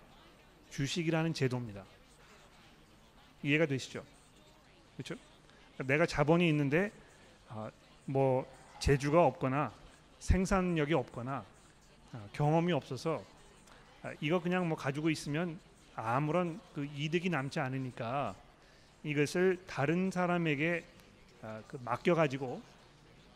[0.72, 1.84] 주식이라는 제도입니다.
[3.44, 4.04] 이해가 되시죠?
[4.96, 5.16] 그렇죠?
[5.86, 6.92] 내가 자본이 있는데
[7.50, 7.70] 아,
[8.06, 8.46] 뭐
[8.80, 9.72] 재주가 없거나
[10.20, 11.46] 생산력이 없거나
[12.14, 13.24] 아, 경험이 없어서
[14.04, 15.60] 아, 이거 그냥 뭐 가지고 있으면
[15.96, 18.36] 아무런 그 이득이 남지 않으니까
[19.04, 20.84] 이것을 다른 사람에게
[21.44, 22.62] 아, 그 맡겨 가지고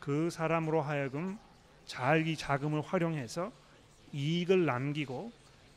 [0.00, 1.38] 그 사람으로 하여금
[1.86, 3.52] 잘 이 자금을 활용해서
[4.12, 5.32] 이익을 남기고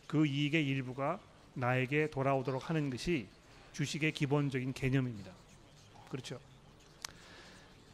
[0.07, 1.19] 그 이익의 일부가
[1.55, 3.27] 나에게 돌아오도록 하는 것이
[3.73, 5.31] 주식의 기본적인 개념입니다.
[6.09, 6.39] 그렇죠?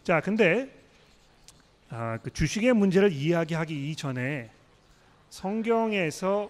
[0.04, 0.69] 자, 근데
[1.89, 4.50] 아, 그 주식의 문제를 이야기하기 이전에
[5.30, 6.50] 성경에서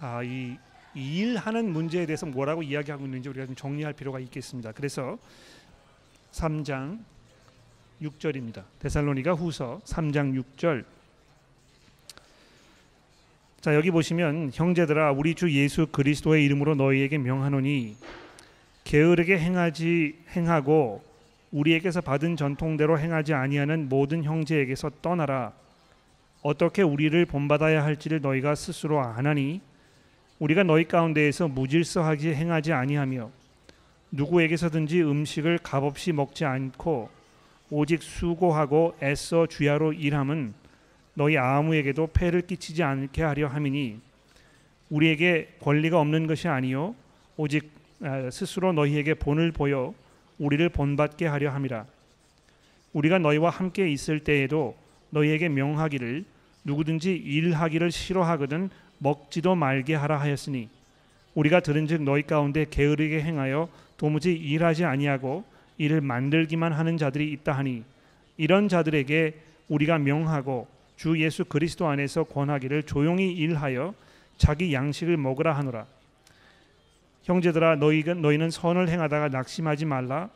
[0.00, 0.56] 아, 이,
[0.94, 4.72] 이 일하는 문제에 대해서 뭐라고 이야기하고 있는지 우리가 좀 정리할 필요가 있겠습니다.
[4.72, 5.18] 그래서
[6.32, 7.00] 3장
[8.02, 8.64] 6절입니다.
[8.78, 10.84] 데살로니가 후서 3장 6절.
[13.60, 17.96] 자, 여기 보시면 형제들아 우리 주 예수 그리스도의 이름으로 너희에게 명하노니
[18.84, 21.02] 게으르게 행하지 행하고
[21.50, 25.52] 우리에게서 받은 전통대로 행하지 아니하는 모든 형제에게서 떠나라.
[26.42, 29.60] 어떻게 우리를 본받아야 할지를 너희가 스스로 아나니
[30.38, 33.28] 우리가 너희 가운데에서 무질서하게 행하지 아니하며
[34.12, 37.10] 누구에게서든지 음식을 값없이 먹지 않고
[37.70, 40.54] 오직 수고하고 애써 주야로 일함은
[41.18, 43.98] 너희 아무에게도 폐를 끼치지 않게 하려 함이니
[44.88, 46.94] 우리에게 권리가 없는 것이 아니요
[47.36, 49.94] 오직 아, 스스로 너희에게 본을 보여
[50.38, 51.86] 우리를 본받게 하려 함이라.
[52.92, 54.76] 우리가 너희와 함께 있을 때에도
[55.10, 56.24] 너희에게 명하기를
[56.62, 60.68] 누구든지 일하기를 싫어하거든 먹지도 말게 하라 하였으니
[61.34, 65.42] 우리가 들은즉 너희 가운데 게으르게 행하여 도무지 일하지 아니하고
[65.78, 67.82] 이를 만들기만 하는 자들이 있다 하니
[68.36, 69.34] 이런 자들에게
[69.68, 73.94] 우리가 명하고 주 예수 그리스도 안에서 권하기를 조용히 일하여
[74.36, 75.86] 자기 양식을 먹으라 하노라.
[77.22, 80.28] 형제들아 너희가 너희는 선을 행하다가 낙심하지 말라.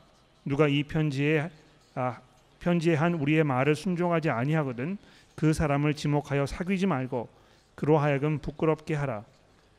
[0.44, 1.50] 누가 이 편지에
[1.96, 2.20] 아,
[2.60, 4.98] 편지에 한 우리의 말을 순종하지 아니하거든
[5.34, 7.28] 그 사람을 지목하여 사귀지 말고
[7.74, 9.24] 그로 하여금 부끄럽게 하라.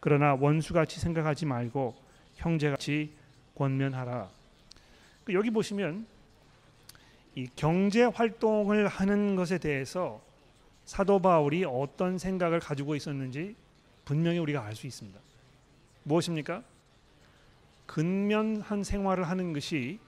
[0.01, 1.95] 그러나 원수같이 생각하지 말고
[2.35, 3.13] 형제같이
[3.55, 4.27] 권면하라.
[5.23, 6.05] 그 여기 보시면
[7.35, 10.32] 이 경제 활동을 하는 것에 대해서
[10.85, 13.55] 사도 바울이 어떤 생각을 가지고 있었는지
[14.05, 15.19] 분명히 우리가 알 수 있습니다.
[16.03, 16.63] 무엇입니까?
[17.85, 19.99] 근면한 생활을 하는 것이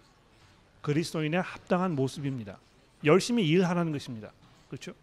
[0.82, 2.60] 그리스도인의 합당한 모습입니다.
[3.04, 4.32] 열심히 일하라는 것입니다.
[4.70, 4.94] 그렇죠?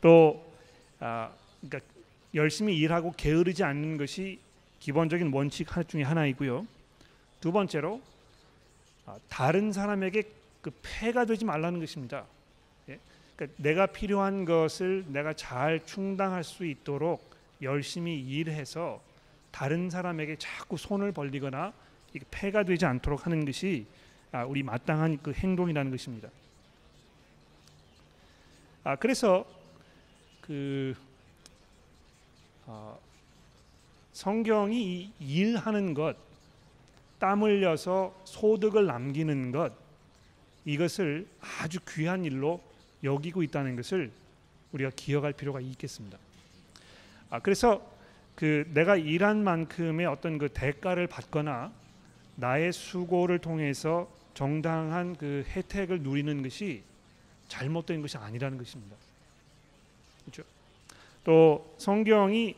[0.00, 0.52] 또
[1.00, 1.30] 아,
[1.60, 1.92] 그러니까
[2.34, 4.38] 열심히 일하고 게으르지 않는 것이
[4.80, 6.66] 기본적인 원칙 중에 하나이고요.
[7.40, 8.02] 두 번째로
[9.06, 10.24] 아, 다른 사람에게
[10.60, 12.26] 그 폐가 되지 말라는 것입니다.
[13.40, 13.46] 예?
[13.46, 17.30] 그러니까 내가 필요한 것을 내가 잘 충당할 수 있도록
[17.62, 19.02] 열심히 일해서
[19.50, 21.72] 다른 사람에게 자꾸 손을 벌리거나
[22.30, 23.86] 폐가 되지 않도록 하는 것이
[24.32, 26.28] 아, 우리 마땅한 그 행동이라는 것입니다.
[28.84, 29.46] 아 그래서
[30.40, 30.94] 그
[32.66, 32.98] 어,
[34.12, 36.28] 성경이 이 일하는 것
[37.18, 39.72] 땀 흘려서 소득을 남기는 것
[40.64, 41.26] 이것을
[41.60, 42.60] 아주 귀한 일로
[43.04, 44.10] 여기고 있다는 것을
[44.72, 46.18] 우리가 기억할 필요가 있겠습니다.
[47.30, 47.98] 아, 그래서
[48.34, 51.72] 그 내가 일한 만큼의 어떤 그 대가를 받거나
[52.36, 56.82] 나의 수고를 통해서 정당한 그 혜택을 누리는 것이
[57.48, 58.96] 잘못된 것이 아니라는 것입니다.
[60.24, 60.44] 그렇죠?
[61.24, 62.54] 또 성경이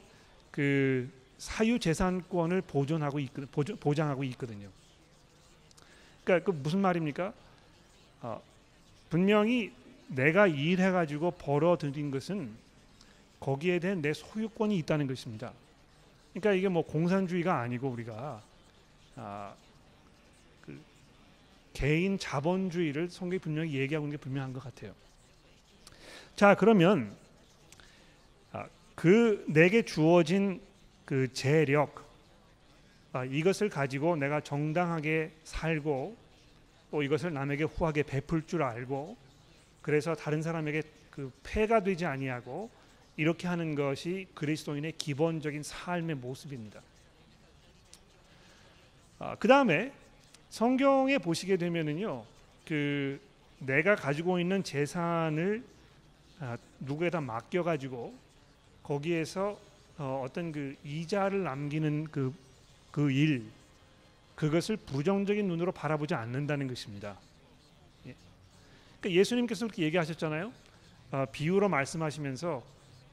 [0.50, 3.30] 그 사유 재산권을 보존하고 있,
[3.80, 4.68] 보장하고 있거든요.
[6.24, 7.32] 그러니까 그 무슨 말입니까?
[8.20, 8.42] 어,
[9.08, 9.72] 분명히
[10.10, 12.50] 내가 일해 가지고 벌어 들인 것은
[13.38, 15.52] 거기에 대한 내 소유권이 있다는 것입니다.
[16.32, 18.42] 그러니까 이게 뭐 공산주의가 아니고 우리가
[19.16, 19.54] 아,
[20.62, 20.80] 그
[21.72, 24.92] 개인 자본주의를 성경이 분명히 얘기하고 있는 게 분명한 것 같아요.
[26.36, 27.14] 자 그러면
[28.52, 30.60] 아, 그 내게 주어진
[31.04, 32.04] 그 재력
[33.12, 36.16] 아, 이것을 가지고 내가 정당하게 살고
[36.90, 39.16] 또 이것을 남에게 후하게 베풀 줄 알고
[39.82, 42.70] 그래서 다른 사람에게 그 폐가 되지 아니하고
[43.16, 46.80] 이렇게 하는 것이 그리스도인의 기본적인 삶의 모습입니다.
[49.18, 49.92] 아, 그 다음에
[50.48, 52.24] 성경에 보시게 되면은요,
[52.66, 53.20] 그
[53.58, 55.62] 내가 가지고 있는 재산을
[56.38, 58.14] 아, 누구에다 맡겨 가지고
[58.82, 59.60] 거기에서
[59.98, 62.32] 어, 어떤 그 이자를 남기는 그
[62.90, 63.44] 그 일,
[64.34, 67.16] 그것을 부정적인 눈으로 바라보지 않는다는 것입니다.
[69.00, 69.08] 예.
[69.08, 70.52] 그러니까 예수님께서 그렇게 얘기하셨잖아요.
[71.12, 72.62] 어, 비유로 말씀하시면서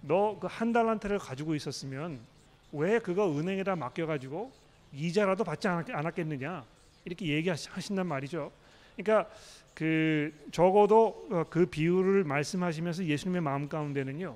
[0.01, 2.19] 너 그 한 달란트를 가지고 있었으면
[2.71, 4.51] 왜 그거 은행에다 맡겨가지고
[4.93, 6.63] 이자라도 받지 않았, 않았겠느냐
[7.05, 8.51] 이렇게 얘기하신단 말이죠.
[8.95, 9.29] 그러니까
[9.73, 14.35] 그 적어도 어, 그 비유를 말씀하시면서 예수님의 마음 가운데는요,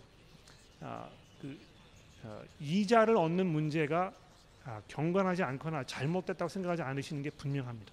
[0.81, 1.07] 아,
[1.41, 1.57] 그
[2.23, 4.13] 어, 이자를 얻는 문제가
[4.65, 7.91] 아, 경건하지 않거나 잘못됐다고 생각하지 않으시는 게 분명합니다.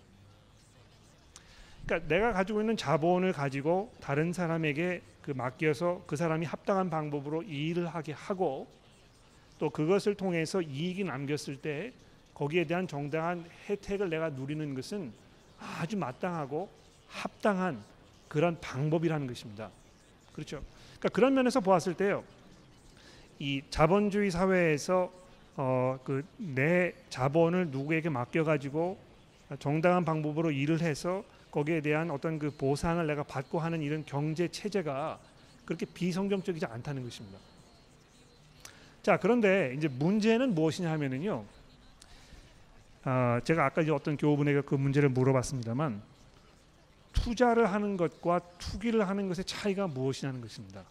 [1.88, 7.86] 그러니까 내가 가지고 있는 자본을 가지고 다른 사람에게 그 맡겨서 그 사람이 합당한 방법으로 일을
[7.86, 8.68] 하게 하고
[9.58, 11.92] 또 그것을 통해서 이익이 남겼을 때
[12.34, 15.12] 거기에 대한 정당한 혜택을 내가 누리는 것은
[15.58, 16.68] 아주 마땅하고
[17.08, 17.82] 합당한
[18.28, 19.70] 그런 방법이라는 것입니다.
[20.34, 20.62] 그렇죠.
[20.98, 22.22] 그러니까 그런 면에서 보았을 때요.
[23.38, 25.10] 이 자본주의 사회에서
[25.56, 28.98] 어 그 내 자본을 누구에게 맡겨 가지고
[29.58, 31.24] 정당한 방법으로 일을 해서
[31.58, 35.18] 거기에 대한 어떤 그 보상을 내가 받고 하는 이런 경제 체제가
[35.64, 37.38] 그렇게 비성경적이지 않다는 것입니다.
[39.02, 41.44] 자 그런데 이제 문제는 무엇이냐 하면은요.
[43.02, 46.00] 아, 제가 아까 이제 어떤 교우분에게 그 문제를 물어봤습니다만
[47.12, 50.84] 투자를 하는 것과 투기를 하는 것의 차이가 무엇이냐는 것입니다.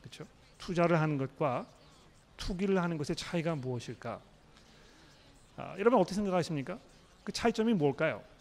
[0.00, 0.26] 그렇죠?
[0.58, 1.66] 투자를 하는 것과
[2.36, 4.20] 투기를 하는 것의 차이가 무엇일까?
[5.56, 6.78] 아, 여러분 어떻게 생각하십니까?
[7.22, 8.33] 그 차이점이 뭘까요?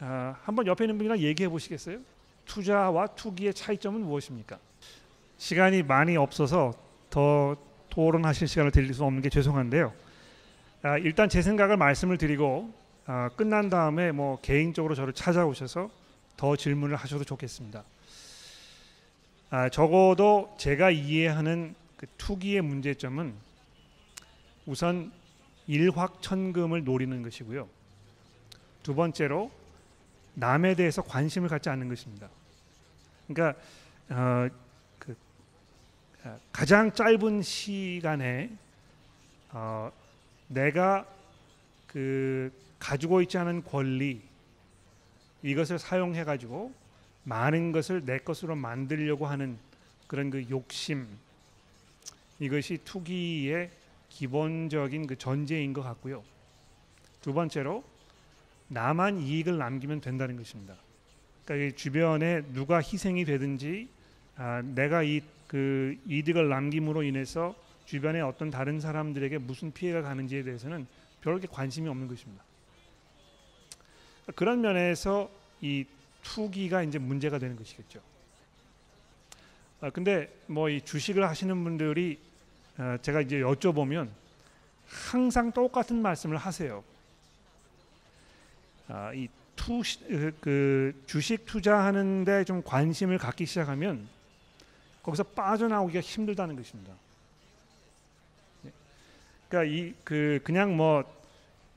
[0.00, 1.98] 아, 한번 옆에 있는 분이랑 얘기해 보시겠어요?
[2.46, 4.58] 투자와 투기의 차이점은 무엇입니까?
[5.38, 6.72] 시간이 많이 없어서
[7.10, 7.56] 더
[7.90, 9.92] 토론하실 시간을 드릴 수 없는 게 죄송한데요.
[10.82, 12.72] 아, 일단 제 생각을 말씀을 드리고
[13.06, 15.90] 아, 끝난 다음에 뭐 개인적으로 저를 찾아오셔서
[16.36, 17.82] 더 질문을 하셔도 좋겠습니다.
[19.50, 23.34] 아, 적어도 제가 이해하는 그 투기의 문제점은
[24.66, 25.10] 우선
[25.66, 27.68] 일확천금을 노리는 것이고요.
[28.82, 29.50] 두 번째로
[30.38, 32.28] 남에 대해서 관심을 갖지 않는 것입니다.
[33.26, 33.60] 그러니까
[34.10, 34.48] 어,
[34.98, 35.16] 그,
[36.22, 38.50] 어, 가장 짧은 시간에
[39.50, 39.90] 어,
[40.46, 41.06] 내가
[41.88, 44.22] 그 가지고 있지 않은 권리
[45.42, 46.72] 이것을 사용해 가지고
[47.24, 49.58] 많은 것을 내 것으로 만들려고 하는
[50.06, 51.08] 그런 그 욕심
[52.38, 53.70] 이것이 투기의
[54.08, 56.22] 기본적인 그 전제인 것 같고요.
[57.20, 57.82] 두 번째로
[58.68, 60.74] 나만 이익을 남기면 된다는 것입니다.
[61.44, 63.88] 그러니까 주변에 누가 희생이 되든지
[64.36, 70.86] 아, 내가 이 그 이득을 남김으로 인해서 주변에 어떤 다른 사람들에게 무슨 피해가 가는지에 대해서는
[71.22, 72.44] 별 관심이 없는 것입니다.
[74.36, 75.30] 그런 면에서
[75.62, 75.86] 이
[76.22, 78.00] 투기가 이제 문제가 되는 것이겠죠.
[79.80, 82.18] 아, 근데 뭐 이 주식을 하시는 분들이
[82.76, 84.10] 아, 제가 이제 여쭤보면
[84.86, 86.84] 항상 똑같은 말씀을 하세요.
[88.88, 89.82] 아, 이 투,
[90.40, 94.08] 그 주식 투자하는데 좀 관심을 갖기 시작하면
[95.02, 96.92] 거기서 빠져나오기가 힘들다는 것입니다.
[98.66, 98.70] 예.
[99.48, 101.18] 그러니까 이 그 그냥 뭐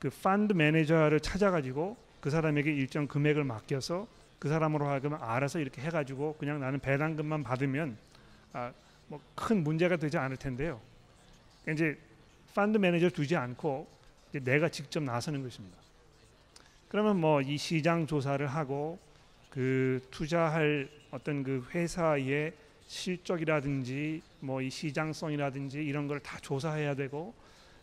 [0.02, 4.08] 그 펀드 매니저를 찾아가지고 그 사람에게 일정 금액을 맡겨서
[4.40, 7.96] 그 사람으로 하여금 알아서 이렇게 해가지고 그냥 나는 배당금만 받으면
[8.52, 8.72] 아,
[9.06, 10.80] 뭐 큰 문제가 되지 않을 텐데요.
[11.68, 11.96] 이제
[12.52, 13.86] 펀드 매니저 두지 않고
[14.32, 15.78] 내가 직접 나서는 것입니다.
[16.92, 18.98] 그러면 뭐 이 시장 조사를 하고
[19.48, 22.52] 그 투자할 어떤 그 회사의
[22.86, 27.32] 실적이라든지 뭐 이 시장성이라든지 이런 걸 다 조사해야 되고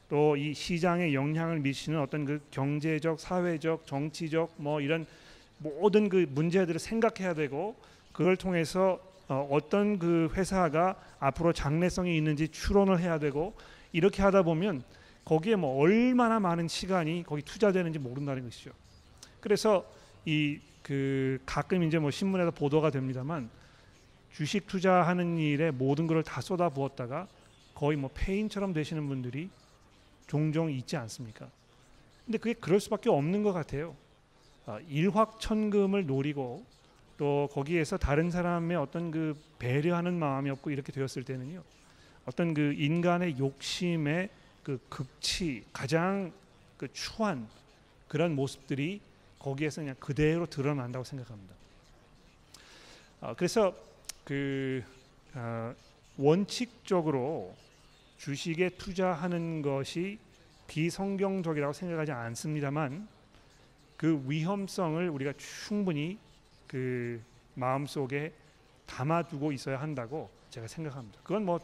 [0.10, 5.07] 또 이 시장에 영향을 미치는 어떤 그 경제적, 사회적, 정치적 뭐 이런
[5.57, 7.76] 모든 그 문제들을 생각해야 되고
[8.12, 13.55] 그걸 통해서 어, 어떤 그 회사가 앞으로 장래성이 있는지 추론을 해야 되고
[13.91, 14.84] 이렇게 하다 보면
[15.26, 18.70] 거기에 뭐 얼마나 많은 시간이 거기 투자되는지 모른다는 것이죠.
[19.42, 19.86] 그래서
[20.26, 20.60] 이
[20.90, 23.50] 그 가끔 이제 뭐 신문에서 보도가 됩니다만
[24.32, 27.28] 주식 투자하는 일에 모든 것을 다 쏟아 부었다가
[27.76, 29.52] 거의 뭐 폐인처럼 되시는 분들이
[30.26, 31.48] 종종 있지 않습니까?
[32.26, 33.96] 근데 그게 그럴 수밖에 없는 것 같아요.
[34.66, 36.66] 아, 일확천금을 노리고
[37.18, 41.64] 또 거기에서 다른 사람의 어떤 그 배려하는 마음이 없고 이렇게 되었을 때는요.
[42.26, 44.30] 어떤 그 인간의 욕심의
[44.64, 46.32] 그 극치 가장
[46.78, 47.48] 그 추한
[48.08, 49.02] 그런 모습들이
[49.40, 51.56] 거기에서 그냥 그대로 드러난다고 생각합니다.
[53.22, 53.76] 아, 그래서
[54.24, 54.84] 그
[55.34, 55.74] 아,
[56.18, 57.56] 원칙적으로
[58.18, 60.20] 주식에 투자하는 것이
[60.68, 63.08] 비성경적이라고 생각하지 않습니다만
[63.98, 66.20] 그 위험성을 우리가 충분히
[66.68, 67.22] 그
[67.56, 68.34] 마음속에
[68.86, 71.20] 담아두고 있어야 한다고 제가 생각합니다.
[71.24, 71.60] 그건 뭐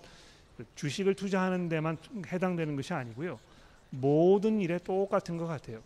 [0.76, 1.98] 주식을 투자하는 데만
[2.28, 3.40] 해당되는 것이 아니고요.
[3.90, 5.82] 모든 일에 똑같은 것 같아요.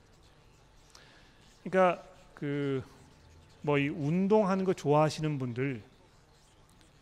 [1.64, 2.04] 그러니까
[2.34, 2.84] 그
[3.62, 5.84] 뭐 이 운동하는 거 좋아하시는 분들,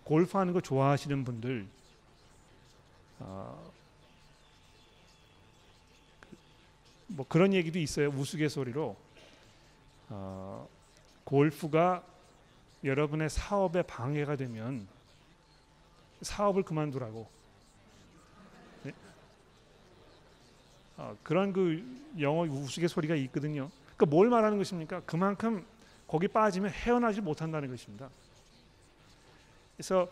[0.04, 1.68] 골프하는 거 좋아하시는 분들,
[3.20, 3.72] 어,
[7.08, 8.10] 뭐 그런 얘기도 있어요.
[8.10, 8.96] 우스갯소리로
[10.10, 10.68] 어,
[11.24, 12.04] 골프가
[12.84, 14.88] 여러분의 사업에 방해가 되면
[16.22, 17.28] 사업을 그만두라고.
[18.84, 18.94] 네?
[20.98, 21.84] 어, 그런 그
[22.20, 23.70] 영어 우스갯소리가 있거든요.
[23.98, 25.02] 그러니까 뭘 말하는 것입니까?
[25.02, 25.66] 그만큼
[26.08, 28.10] 거기 빠지면 헤어나지 못한다는 것입니다.
[29.76, 30.08] 그래서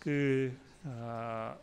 [0.00, 1.54] 그 아,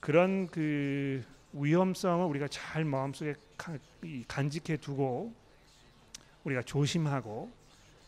[0.00, 3.34] 그런 그 위험성을 우리가 잘 마음속에
[4.28, 5.32] 간직해 두고
[6.44, 7.50] 우리가 조심하고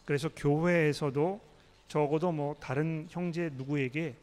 [0.04, 1.40] 그래서 교회에서도
[1.88, 4.14] 적어도 뭐 다른 형제 누구에게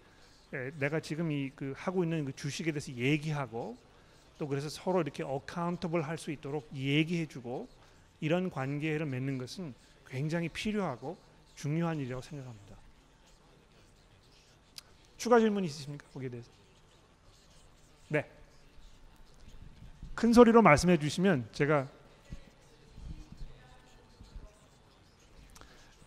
[0.78, 3.76] 내가 지금 이 그 하고 있는 그 주식에 대해서 얘기하고
[4.38, 7.68] 또 그래서 서로 이렇게 어카운터블 할 수 있도록 얘기해 주고
[8.24, 9.74] 이런 관계를 맺는 것은
[10.08, 11.18] 굉장히 필요하고
[11.56, 12.78] 중요한 일이라고 생각합니다.
[15.18, 16.06] 추가 질문 있으십니까?
[16.14, 16.50] 거기에 대해서.
[18.08, 18.26] 네.
[20.16, 21.90] 큰 소리로 말씀해 주시면 제가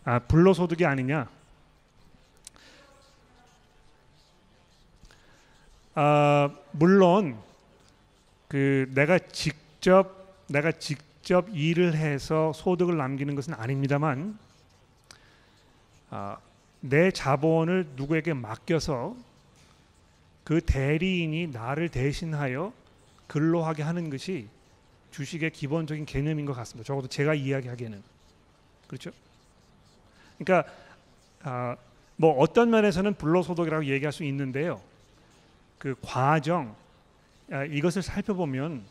[0.03, 1.29] 아, 불로소득이 아니냐?
[5.93, 7.39] 아, 물론
[8.47, 14.39] 그 내가 직접 내가 직 접 일을 해서 소득을 남기는 것은 아닙니다만
[16.09, 16.37] 아,
[16.79, 19.13] 내 자본을 누구에게 맡겨서
[20.45, 22.71] 그 대리인이 나를 대신하여
[23.27, 24.47] 근로하게 하는 것이
[25.11, 26.87] 주식의 기본적인 개념인 것 같습니다.
[26.87, 28.01] 적어도 제가 이야기하기에는
[28.87, 29.11] 그렇죠.
[30.37, 30.71] 그러니까
[31.43, 31.75] 아,
[32.15, 34.79] 뭐 어떤 면에서는 불로소득이라고 얘기할 수 있는데요.
[35.77, 36.73] 그 과정
[37.51, 38.81] 아, 이것을 살펴보면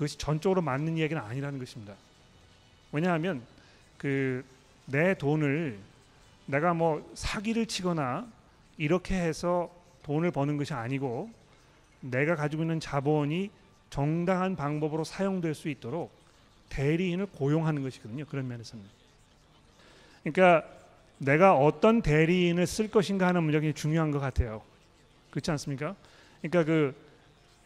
[0.00, 1.94] 그것이 전적으로 맞는 이야기는 아니라는 것입니다.
[2.92, 3.42] 왜냐하면
[3.98, 4.42] 그
[4.90, 5.78] 내 돈을
[6.46, 8.26] 내가 뭐 사기를 치거나
[8.76, 9.70] 이렇게 해서
[10.02, 11.30] 돈을 버는 것이 아니고
[12.00, 13.50] 내가 가지고 있는 자본이
[13.88, 16.10] 정당한 방법으로 사용될 수 있도록
[16.70, 18.24] 대리인을 고용하는 것이거든요.
[18.26, 18.84] 그런 면에서는.
[20.22, 20.66] 그러니까
[21.18, 24.62] 내가 어떤 대리인을 쓸 것인가 하는 문제가 중요한 것 같아요.
[25.30, 25.94] 그렇지 않습니까?
[26.40, 26.94] 그러니까 그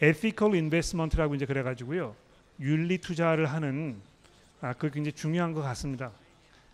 [0.03, 2.15] ethical investment라고 이제 그래가지고요
[2.61, 4.01] 윤리 투자를 하는
[4.61, 6.11] 아, 그 굉장히 중요한 것 같습니다.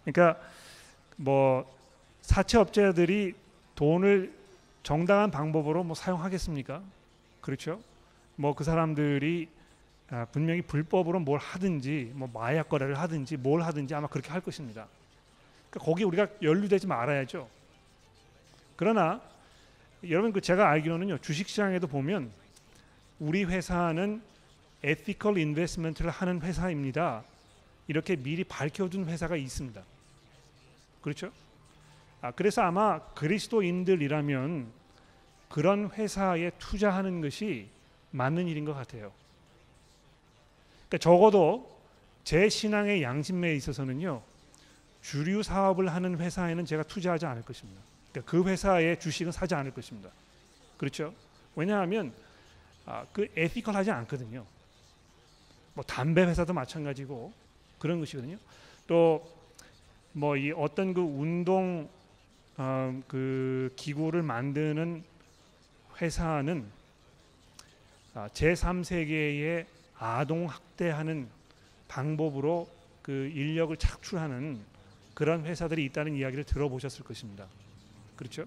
[0.04, 0.40] 그러니까
[1.16, 1.66] 뭐
[2.22, 3.34] 사채 업체들이
[3.74, 4.32] 돈을
[4.82, 6.82] 정당한 방법으로 뭐 사용하겠습니까?
[7.40, 7.80] 그렇죠?
[8.36, 9.48] 뭐 그 사람들이
[10.10, 14.88] 아, 분명히 불법으로 뭘 하든지 뭐 마약 거래를 하든지 뭘 하든지 아마 그렇게 할 것입니다.
[15.70, 17.48] 그러니까 거기 우리가 연루되지 말아야죠.
[18.76, 19.20] 그러나
[20.08, 22.30] 여러분 그 제가 알기로는요 주식 시장에도 보면
[23.18, 24.22] 우리 회사는
[24.84, 27.24] ethical investment를 하는 회사입니다.
[27.88, 29.82] 이렇게 미리 밝혀둔 회사가 있습니다.
[31.02, 31.32] 그렇죠?
[32.20, 34.70] 아, 그래서 아마 그리스도인들이라면
[35.48, 37.68] 그런 회사에 투자하는 것이
[38.10, 39.12] 맞는 일인 것 같아요.
[40.88, 41.80] 그러니까 적어도
[42.24, 44.22] 제 신앙의 양심에 있어서는요
[45.02, 47.80] 주류 사업을 하는 회사에는 제가 투자하지 않을 것입니다.
[48.12, 50.10] 그러니까 그 회사의 주식은 사지 않을 것입니다.
[50.76, 51.14] 그렇죠?
[51.56, 52.12] 왜냐하면
[52.86, 54.44] 아, 그 에티컬하지 않거든요.
[55.74, 57.32] 뭐 담배 회사도 마찬가지고
[57.78, 58.36] 그런 것이거든요.
[58.86, 59.40] 또
[60.12, 61.88] 뭐 이 어떤 그 운동
[62.56, 65.04] 어, 그 기구를 만드는
[66.00, 66.66] 회사는
[68.14, 69.66] 아, 제3세계에
[69.96, 71.28] 아동 학대하는
[71.86, 72.68] 방법으로
[73.02, 74.60] 그 인력을 착출하는
[75.14, 77.46] 그런 회사들이 있다는 이야기를 들어보셨을 것입니다.
[78.16, 78.46] 그렇죠?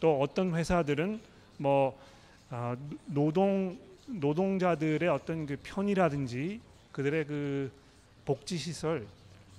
[0.00, 1.20] 또 어떤 회사들은
[1.58, 2.00] 뭐
[2.48, 6.60] 아, 노동 노동자들의 어떤 그 편이라든지
[6.92, 7.72] 그들의 그
[8.24, 9.06] 복지 시설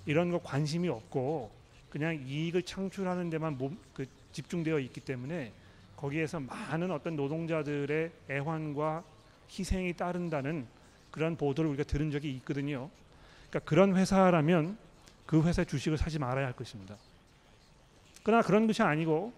[0.05, 1.51] 이런 거 관심이 없고
[1.89, 5.51] 그냥 이익을 창출하는 데만 몸, 그 집중되어 있기 때문에
[5.95, 9.03] 거기에서 많은 어떤 노동자들의 애환과
[9.49, 10.65] 희생이 따른다는
[11.11, 12.89] 그런 보도를 우리가 들은 적이 있거든요.
[13.49, 14.77] 그러니까 그런 회사라면
[15.25, 16.95] 그 회사 주식을 사지 말아야 할 것입니다.
[18.23, 19.31] 그러나 그런 것이 아니고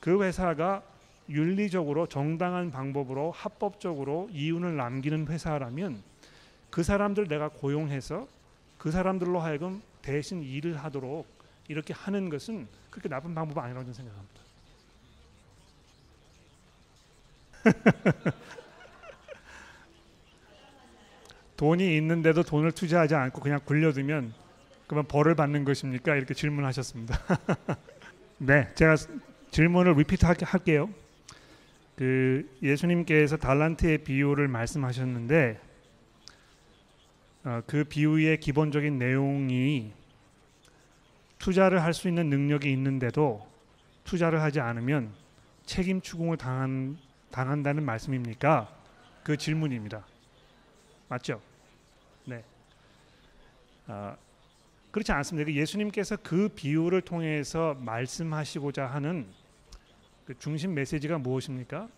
[0.00, 0.82] 그 회사가
[1.30, 6.02] 윤리적으로 정당한 방법으로 합법적으로 이윤을 남기는 회사라면
[6.70, 8.26] 그 사람들 내가 고용해서
[8.78, 11.26] 그 사람들로 하여금 대신 일을 하도록
[11.68, 14.40] 이렇게 하는 것은 그렇게 나쁜 방법 아니라고 저는 생각합니다.
[21.56, 24.32] 돈이 있는데도 돈을 투자하지 않고 그냥 굴려두면
[24.86, 26.16] 그러면 벌을 받는 것입니까?
[26.16, 27.20] 이렇게 질문하셨습니다.
[28.38, 28.96] 네, 제가
[29.50, 30.90] 질문을 리피트 할게요.
[32.00, 35.60] 그 예수님께서 달란트의 비유를 말씀하셨는데
[37.44, 39.92] 어, 그 비유의 기본적인 내용이
[41.38, 43.46] 투자를 할 수 있는 능력이 있는데도
[44.04, 45.12] 투자를 하지 않으면
[45.66, 46.96] 책임 추궁을 당한,
[47.30, 48.74] 당한다는 말씀입니까?
[49.22, 50.02] 그 질문입니다.
[51.06, 51.42] 맞죠?
[52.24, 52.42] 네.
[53.88, 54.16] 아,
[54.90, 55.52] 그렇지 않습니다.
[55.52, 59.26] 예수님께서 그 비유를 통해서 말씀하시고자 하는
[60.30, 61.88] 그 중심 메시지가 무엇입니까?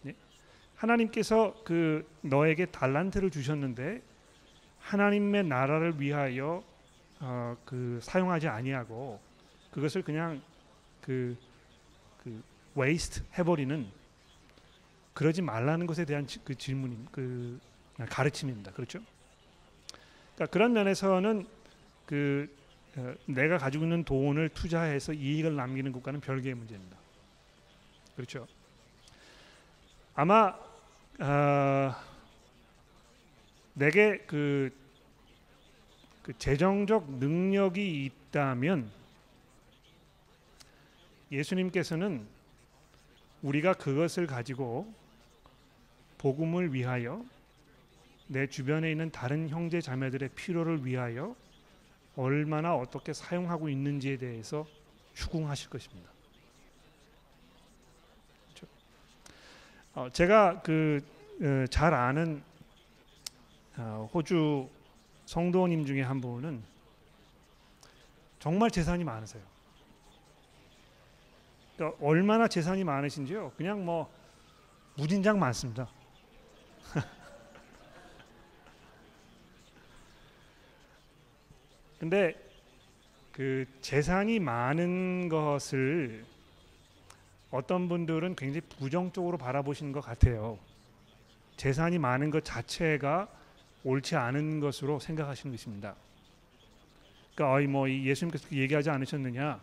[0.00, 0.14] 네?
[0.74, 4.00] 하나님께서 그 너에게 달란트를 주셨는데
[4.78, 6.64] 하나님의 나라를 위하여
[7.20, 9.20] 어, 그 사용하지 아니하고
[9.70, 10.40] 그것을 그냥
[11.02, 11.36] 그,
[12.24, 12.42] 그
[12.74, 13.86] waste 해버리는
[15.12, 17.60] 그러지 말라는 것에 대한 지, 그 질문임 그
[18.08, 18.72] 가르침입니다.
[18.72, 19.00] 그렇죠?
[20.36, 21.46] 그러니까 그런 면에서는
[22.06, 22.48] 그
[22.96, 26.96] 어, 내가 가지고 있는 돈을 투자해서 이익을 남기는 것과는 별개의 문제입니다.
[28.16, 28.46] 그렇죠?
[30.14, 30.58] 아마
[31.20, 31.94] 어,
[33.74, 34.74] 내게 그,
[36.22, 38.90] 그 재정적 능력이 있다면
[41.30, 42.26] 예수님께서는
[43.42, 44.92] 우리가 그것을 가지고
[46.18, 47.24] 복음을 위하여
[48.28, 51.36] 내 주변에 있는 다른 형제 자매들의 필요를 위하여
[52.16, 54.66] 얼마나 어떻게 사용하고 있는지에 대해서
[55.14, 56.10] 추궁하실 것입니다.
[58.44, 58.66] 그렇죠?
[59.96, 62.42] 어, 제가 그잘 아는
[63.78, 64.68] 어, 호주
[65.24, 66.62] 성도님 중에 한 분은
[68.38, 69.42] 정말 재산이 많으세요.
[71.74, 73.52] 그러니까 얼마나 재산이 많으신지요?
[73.56, 74.12] 그냥 뭐
[74.96, 75.88] 무진장 많습니다.
[81.98, 82.34] 근데
[83.32, 86.26] 그 재산이 많은 것을
[87.50, 90.58] 어떤 분들은 굉장히 부정적으로 바라보시는 것 같아요.
[91.56, 93.28] 재산이 많은 것 자체가
[93.84, 95.94] 옳지 않은 것으로 생각하시는 것입니다.
[97.34, 99.60] 그러니까 어이 뭐 예수님께서 얘기하지 않으셨느냐?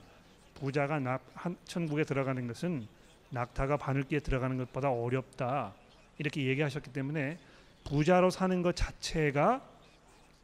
[0.56, 1.22] 부자가 낙
[1.66, 2.88] 천국에 들어가는 것은
[3.32, 5.74] 낙타가 바늘기에 들어가는 것보다 어렵다
[6.20, 7.38] 이렇게 얘기하셨기 때문에
[7.84, 9.62] 부자로 사는 것 자체가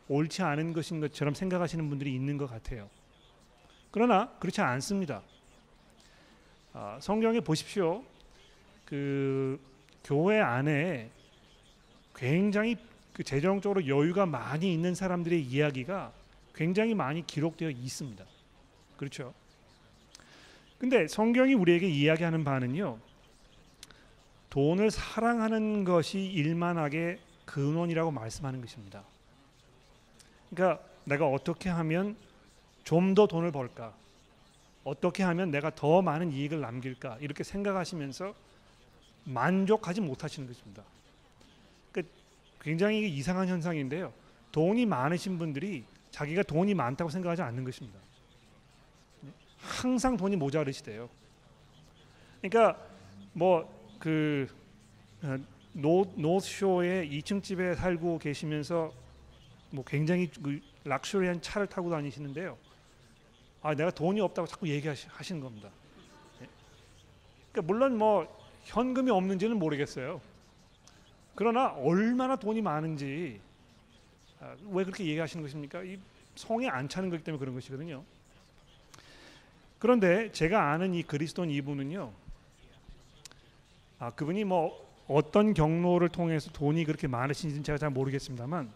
[0.08, 2.90] 옳지 않은 것인 것처럼 생각하시는 분들이 있는 것 같아요.
[3.92, 5.22] 그러나 그렇지 않습니다.
[6.74, 8.04] 아, 성경에 보십시오.
[8.86, 9.60] 그
[10.04, 11.10] 교회 안에
[12.16, 12.78] 굉장히
[13.14, 16.12] 그 재정적으로 여유가 많이 있는 사람들의 이야기가
[16.54, 18.24] 굉장히 많이 기록되어 있습니다.
[18.98, 19.34] 그렇죠?
[20.78, 22.98] 근데 성경이 우리에게 이야기하는 바는요.
[24.50, 29.04] 돈을 사랑하는 것이 일만하게 근원이라고 말씀하는 것입니다.
[30.50, 32.16] 그러니까 내가 어떻게 하면
[32.84, 33.94] 좀 더 돈을 벌까?
[34.84, 37.18] 어떻게 하면 내가 더 많은 이익을 남길까?
[37.20, 38.34] 이렇게 생각하시면서
[39.26, 40.84] 만족하지 못하시는 것입니다.
[41.92, 42.14] 그러니까
[42.62, 44.14] 굉장히 이상한 현상인데요.
[44.52, 48.00] 돈이 많으신 분들이 자기가 돈이 많다고 생각하지 않는 것입니다.
[49.60, 51.10] 항상 돈이 모자르시대요.
[52.42, 52.80] 그러니까
[53.34, 54.48] 뭐그
[55.22, 55.38] 어,
[55.74, 58.92] 노스쇼의 2층 집에 살고 계시면서
[59.72, 62.58] 뭐 굉장히 그 락셔리한 차를 타고 다니시는데요.
[63.62, 65.70] 아 내가 돈이 없다고 자꾸 얘기하시는 겁니다.
[66.41, 66.47] 예.
[67.51, 68.28] 그러니까 물론 뭐
[68.66, 70.22] 현금이 없는지는 모르겠어요.
[71.36, 73.39] 그러나 얼마나 돈이 많은지
[74.39, 75.84] 아, 왜 그렇게 얘기하시는 것입니까?
[75.84, 75.99] 이
[76.36, 78.03] 성에 안 차는 거기 때문에 그런 것이거든요.
[79.80, 82.12] 그런데 제가 아는 이 그리스도인 이분은요.
[83.99, 88.72] 아 그분이 뭐 어떤 경로를 통해서 돈이 그렇게 많으신지는 제가 잘 모르겠습니다만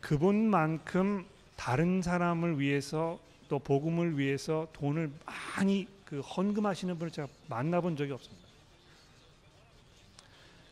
[0.00, 1.26] 그분만큼
[1.56, 3.18] 다른 사람을 위해서
[3.50, 8.46] 또 복음을 위해서 돈을 많이 그 헌금하시는 분을 제가 만나본 적이 없습니다.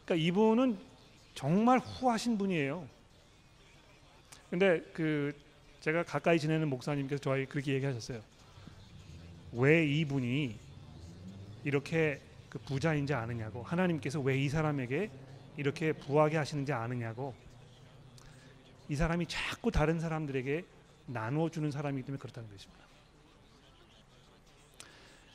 [0.05, 0.79] 그러니까 이분은
[1.35, 2.89] 정말 후하신 분이에요.
[4.49, 5.35] 근데 그
[5.81, 8.23] 제가 가까이 지내는 목사님께서 저희 그렇게 얘기하셨어요.
[9.55, 10.57] 왜 이분이
[11.65, 15.11] 이렇게 그 부자인지 아느냐고 하나님께서 왜 이 사람에게
[15.57, 17.35] 이렇게 부하게 하시는지 아느냐고
[18.89, 20.65] 이 사람이 자꾸 다른 사람들에게
[21.09, 22.85] 나누어 주는 사람이기 때문에 그렇다는 것입니다.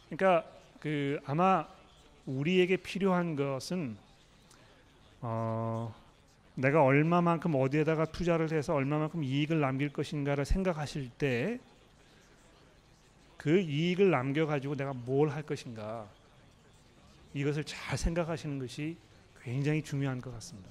[0.10, 0.50] 그러니까
[0.80, 1.68] 그 아마
[2.26, 3.98] 우리에게 필요한 것은
[5.22, 5.94] 어
[6.56, 11.60] 내가 얼마만큼 어디에다가 투자를 해서 얼마만큼 이익을 남길 것인가를 생각하실 때
[13.44, 16.08] 그 이익을 남겨 가지고 내가 뭘 할 것인가
[17.34, 18.96] 이것을 잘 생각하시는 것이
[19.42, 20.70] 굉장히 중요한 것 같습니다.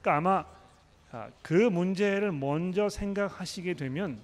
[0.00, 0.55] 그러니까 아마 아,
[1.42, 4.20] 그 문제를 먼저 생각하시게 되면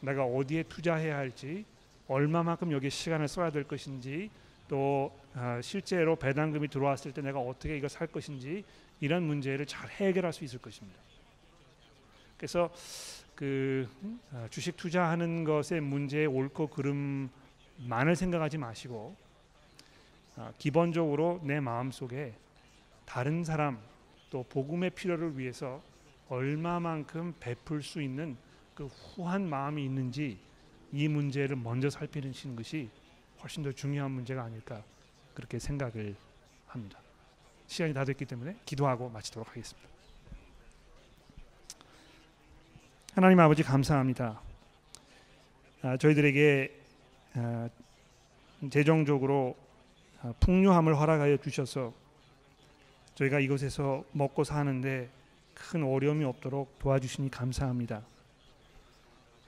[0.00, 1.64] 내가 어디에 투자해야 할지
[2.06, 4.30] 얼마만큼 여기 시간을 써야 될 것인지
[4.68, 8.64] 또 아, 실제로 배당금이 들어왔을 때 내가 어떻게 이걸 살 것인지
[9.00, 10.98] 이런 문제를 잘 해결할 수 있을 것입니다.
[12.36, 12.70] 그래서
[13.34, 13.88] 그
[14.32, 19.16] 아, 주식 투자하는 것의 문제의 옳고 그름만을 생각하지 마시고
[20.36, 22.34] 아, 기본적으로 내 마음 속에
[23.04, 23.78] 다른 사람
[24.30, 25.82] 또 복음의 필요를 위해서
[26.28, 28.36] 얼마만큼 베풀 수 있는
[28.74, 30.38] 그 후한 마음이 있는지
[30.92, 32.88] 이 문제를 먼저 살피시는 것이
[33.42, 34.82] 훨씬 더 중요한 문제가 아닐까
[35.34, 36.14] 그렇게 생각을
[36.66, 36.98] 합니다.
[37.66, 39.88] 시간이 다 됐기 때문에 기도하고 마치도록 하겠습니다.
[43.14, 44.40] 하나님 아버지 감사합니다.
[45.82, 46.80] 아, 저희들에게
[47.34, 47.68] 아,
[48.70, 49.56] 재정적으로
[50.22, 51.92] 아, 풍요함을 허락하여 주셔서
[53.14, 55.10] 저희가 이곳에서 먹고 사는데
[55.58, 58.02] 큰 어려움이 없도록 도와주시니 감사합니다.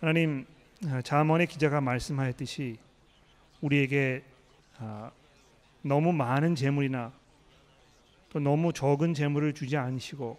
[0.00, 0.46] 하나님
[0.86, 2.78] 아, 자문의 기자가 말씀하였듯이
[3.60, 4.24] 우리에게
[4.78, 5.10] 아,
[5.82, 7.12] 너무 많은 재물이나
[8.30, 10.38] 또 너무 적은 재물을 주지 않으시고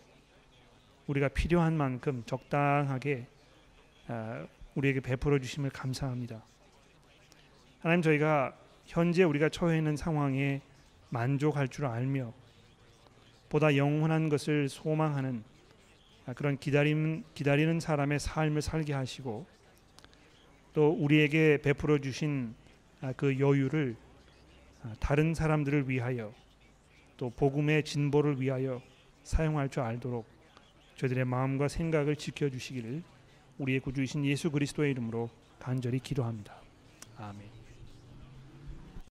[1.08, 3.28] 우리가 필요한 만큼 적당하게
[4.08, 4.46] 아,
[4.76, 6.44] 우리에게 베풀어 주심을 감사합니다.
[7.80, 8.56] 하나님 저희가
[8.86, 10.62] 현재 우리가 처해 있는 상황에
[11.10, 12.34] 만족할 줄 알며
[13.50, 15.51] 보다 영원한 것을 소망하는 아,
[16.36, 19.46] 그런 기다림 기다리는 사람의 삶을 살게 하시고
[20.74, 22.56] 또 우리에게 베풀어 주신
[23.02, 23.96] 아, 그 여유를
[24.84, 26.34] 아, 다른 사람들을 위하여
[27.18, 28.82] 또 복음의 진보를 위하여
[29.24, 30.26] 사용할 줄 알도록
[30.96, 33.04] 저희들의 마음과 생각을 지켜 주시기를
[33.58, 36.56] 우리의 구주이신 예수 그리스도의 이름으로 간절히 기도합니다.
[37.18, 37.61] 아멘.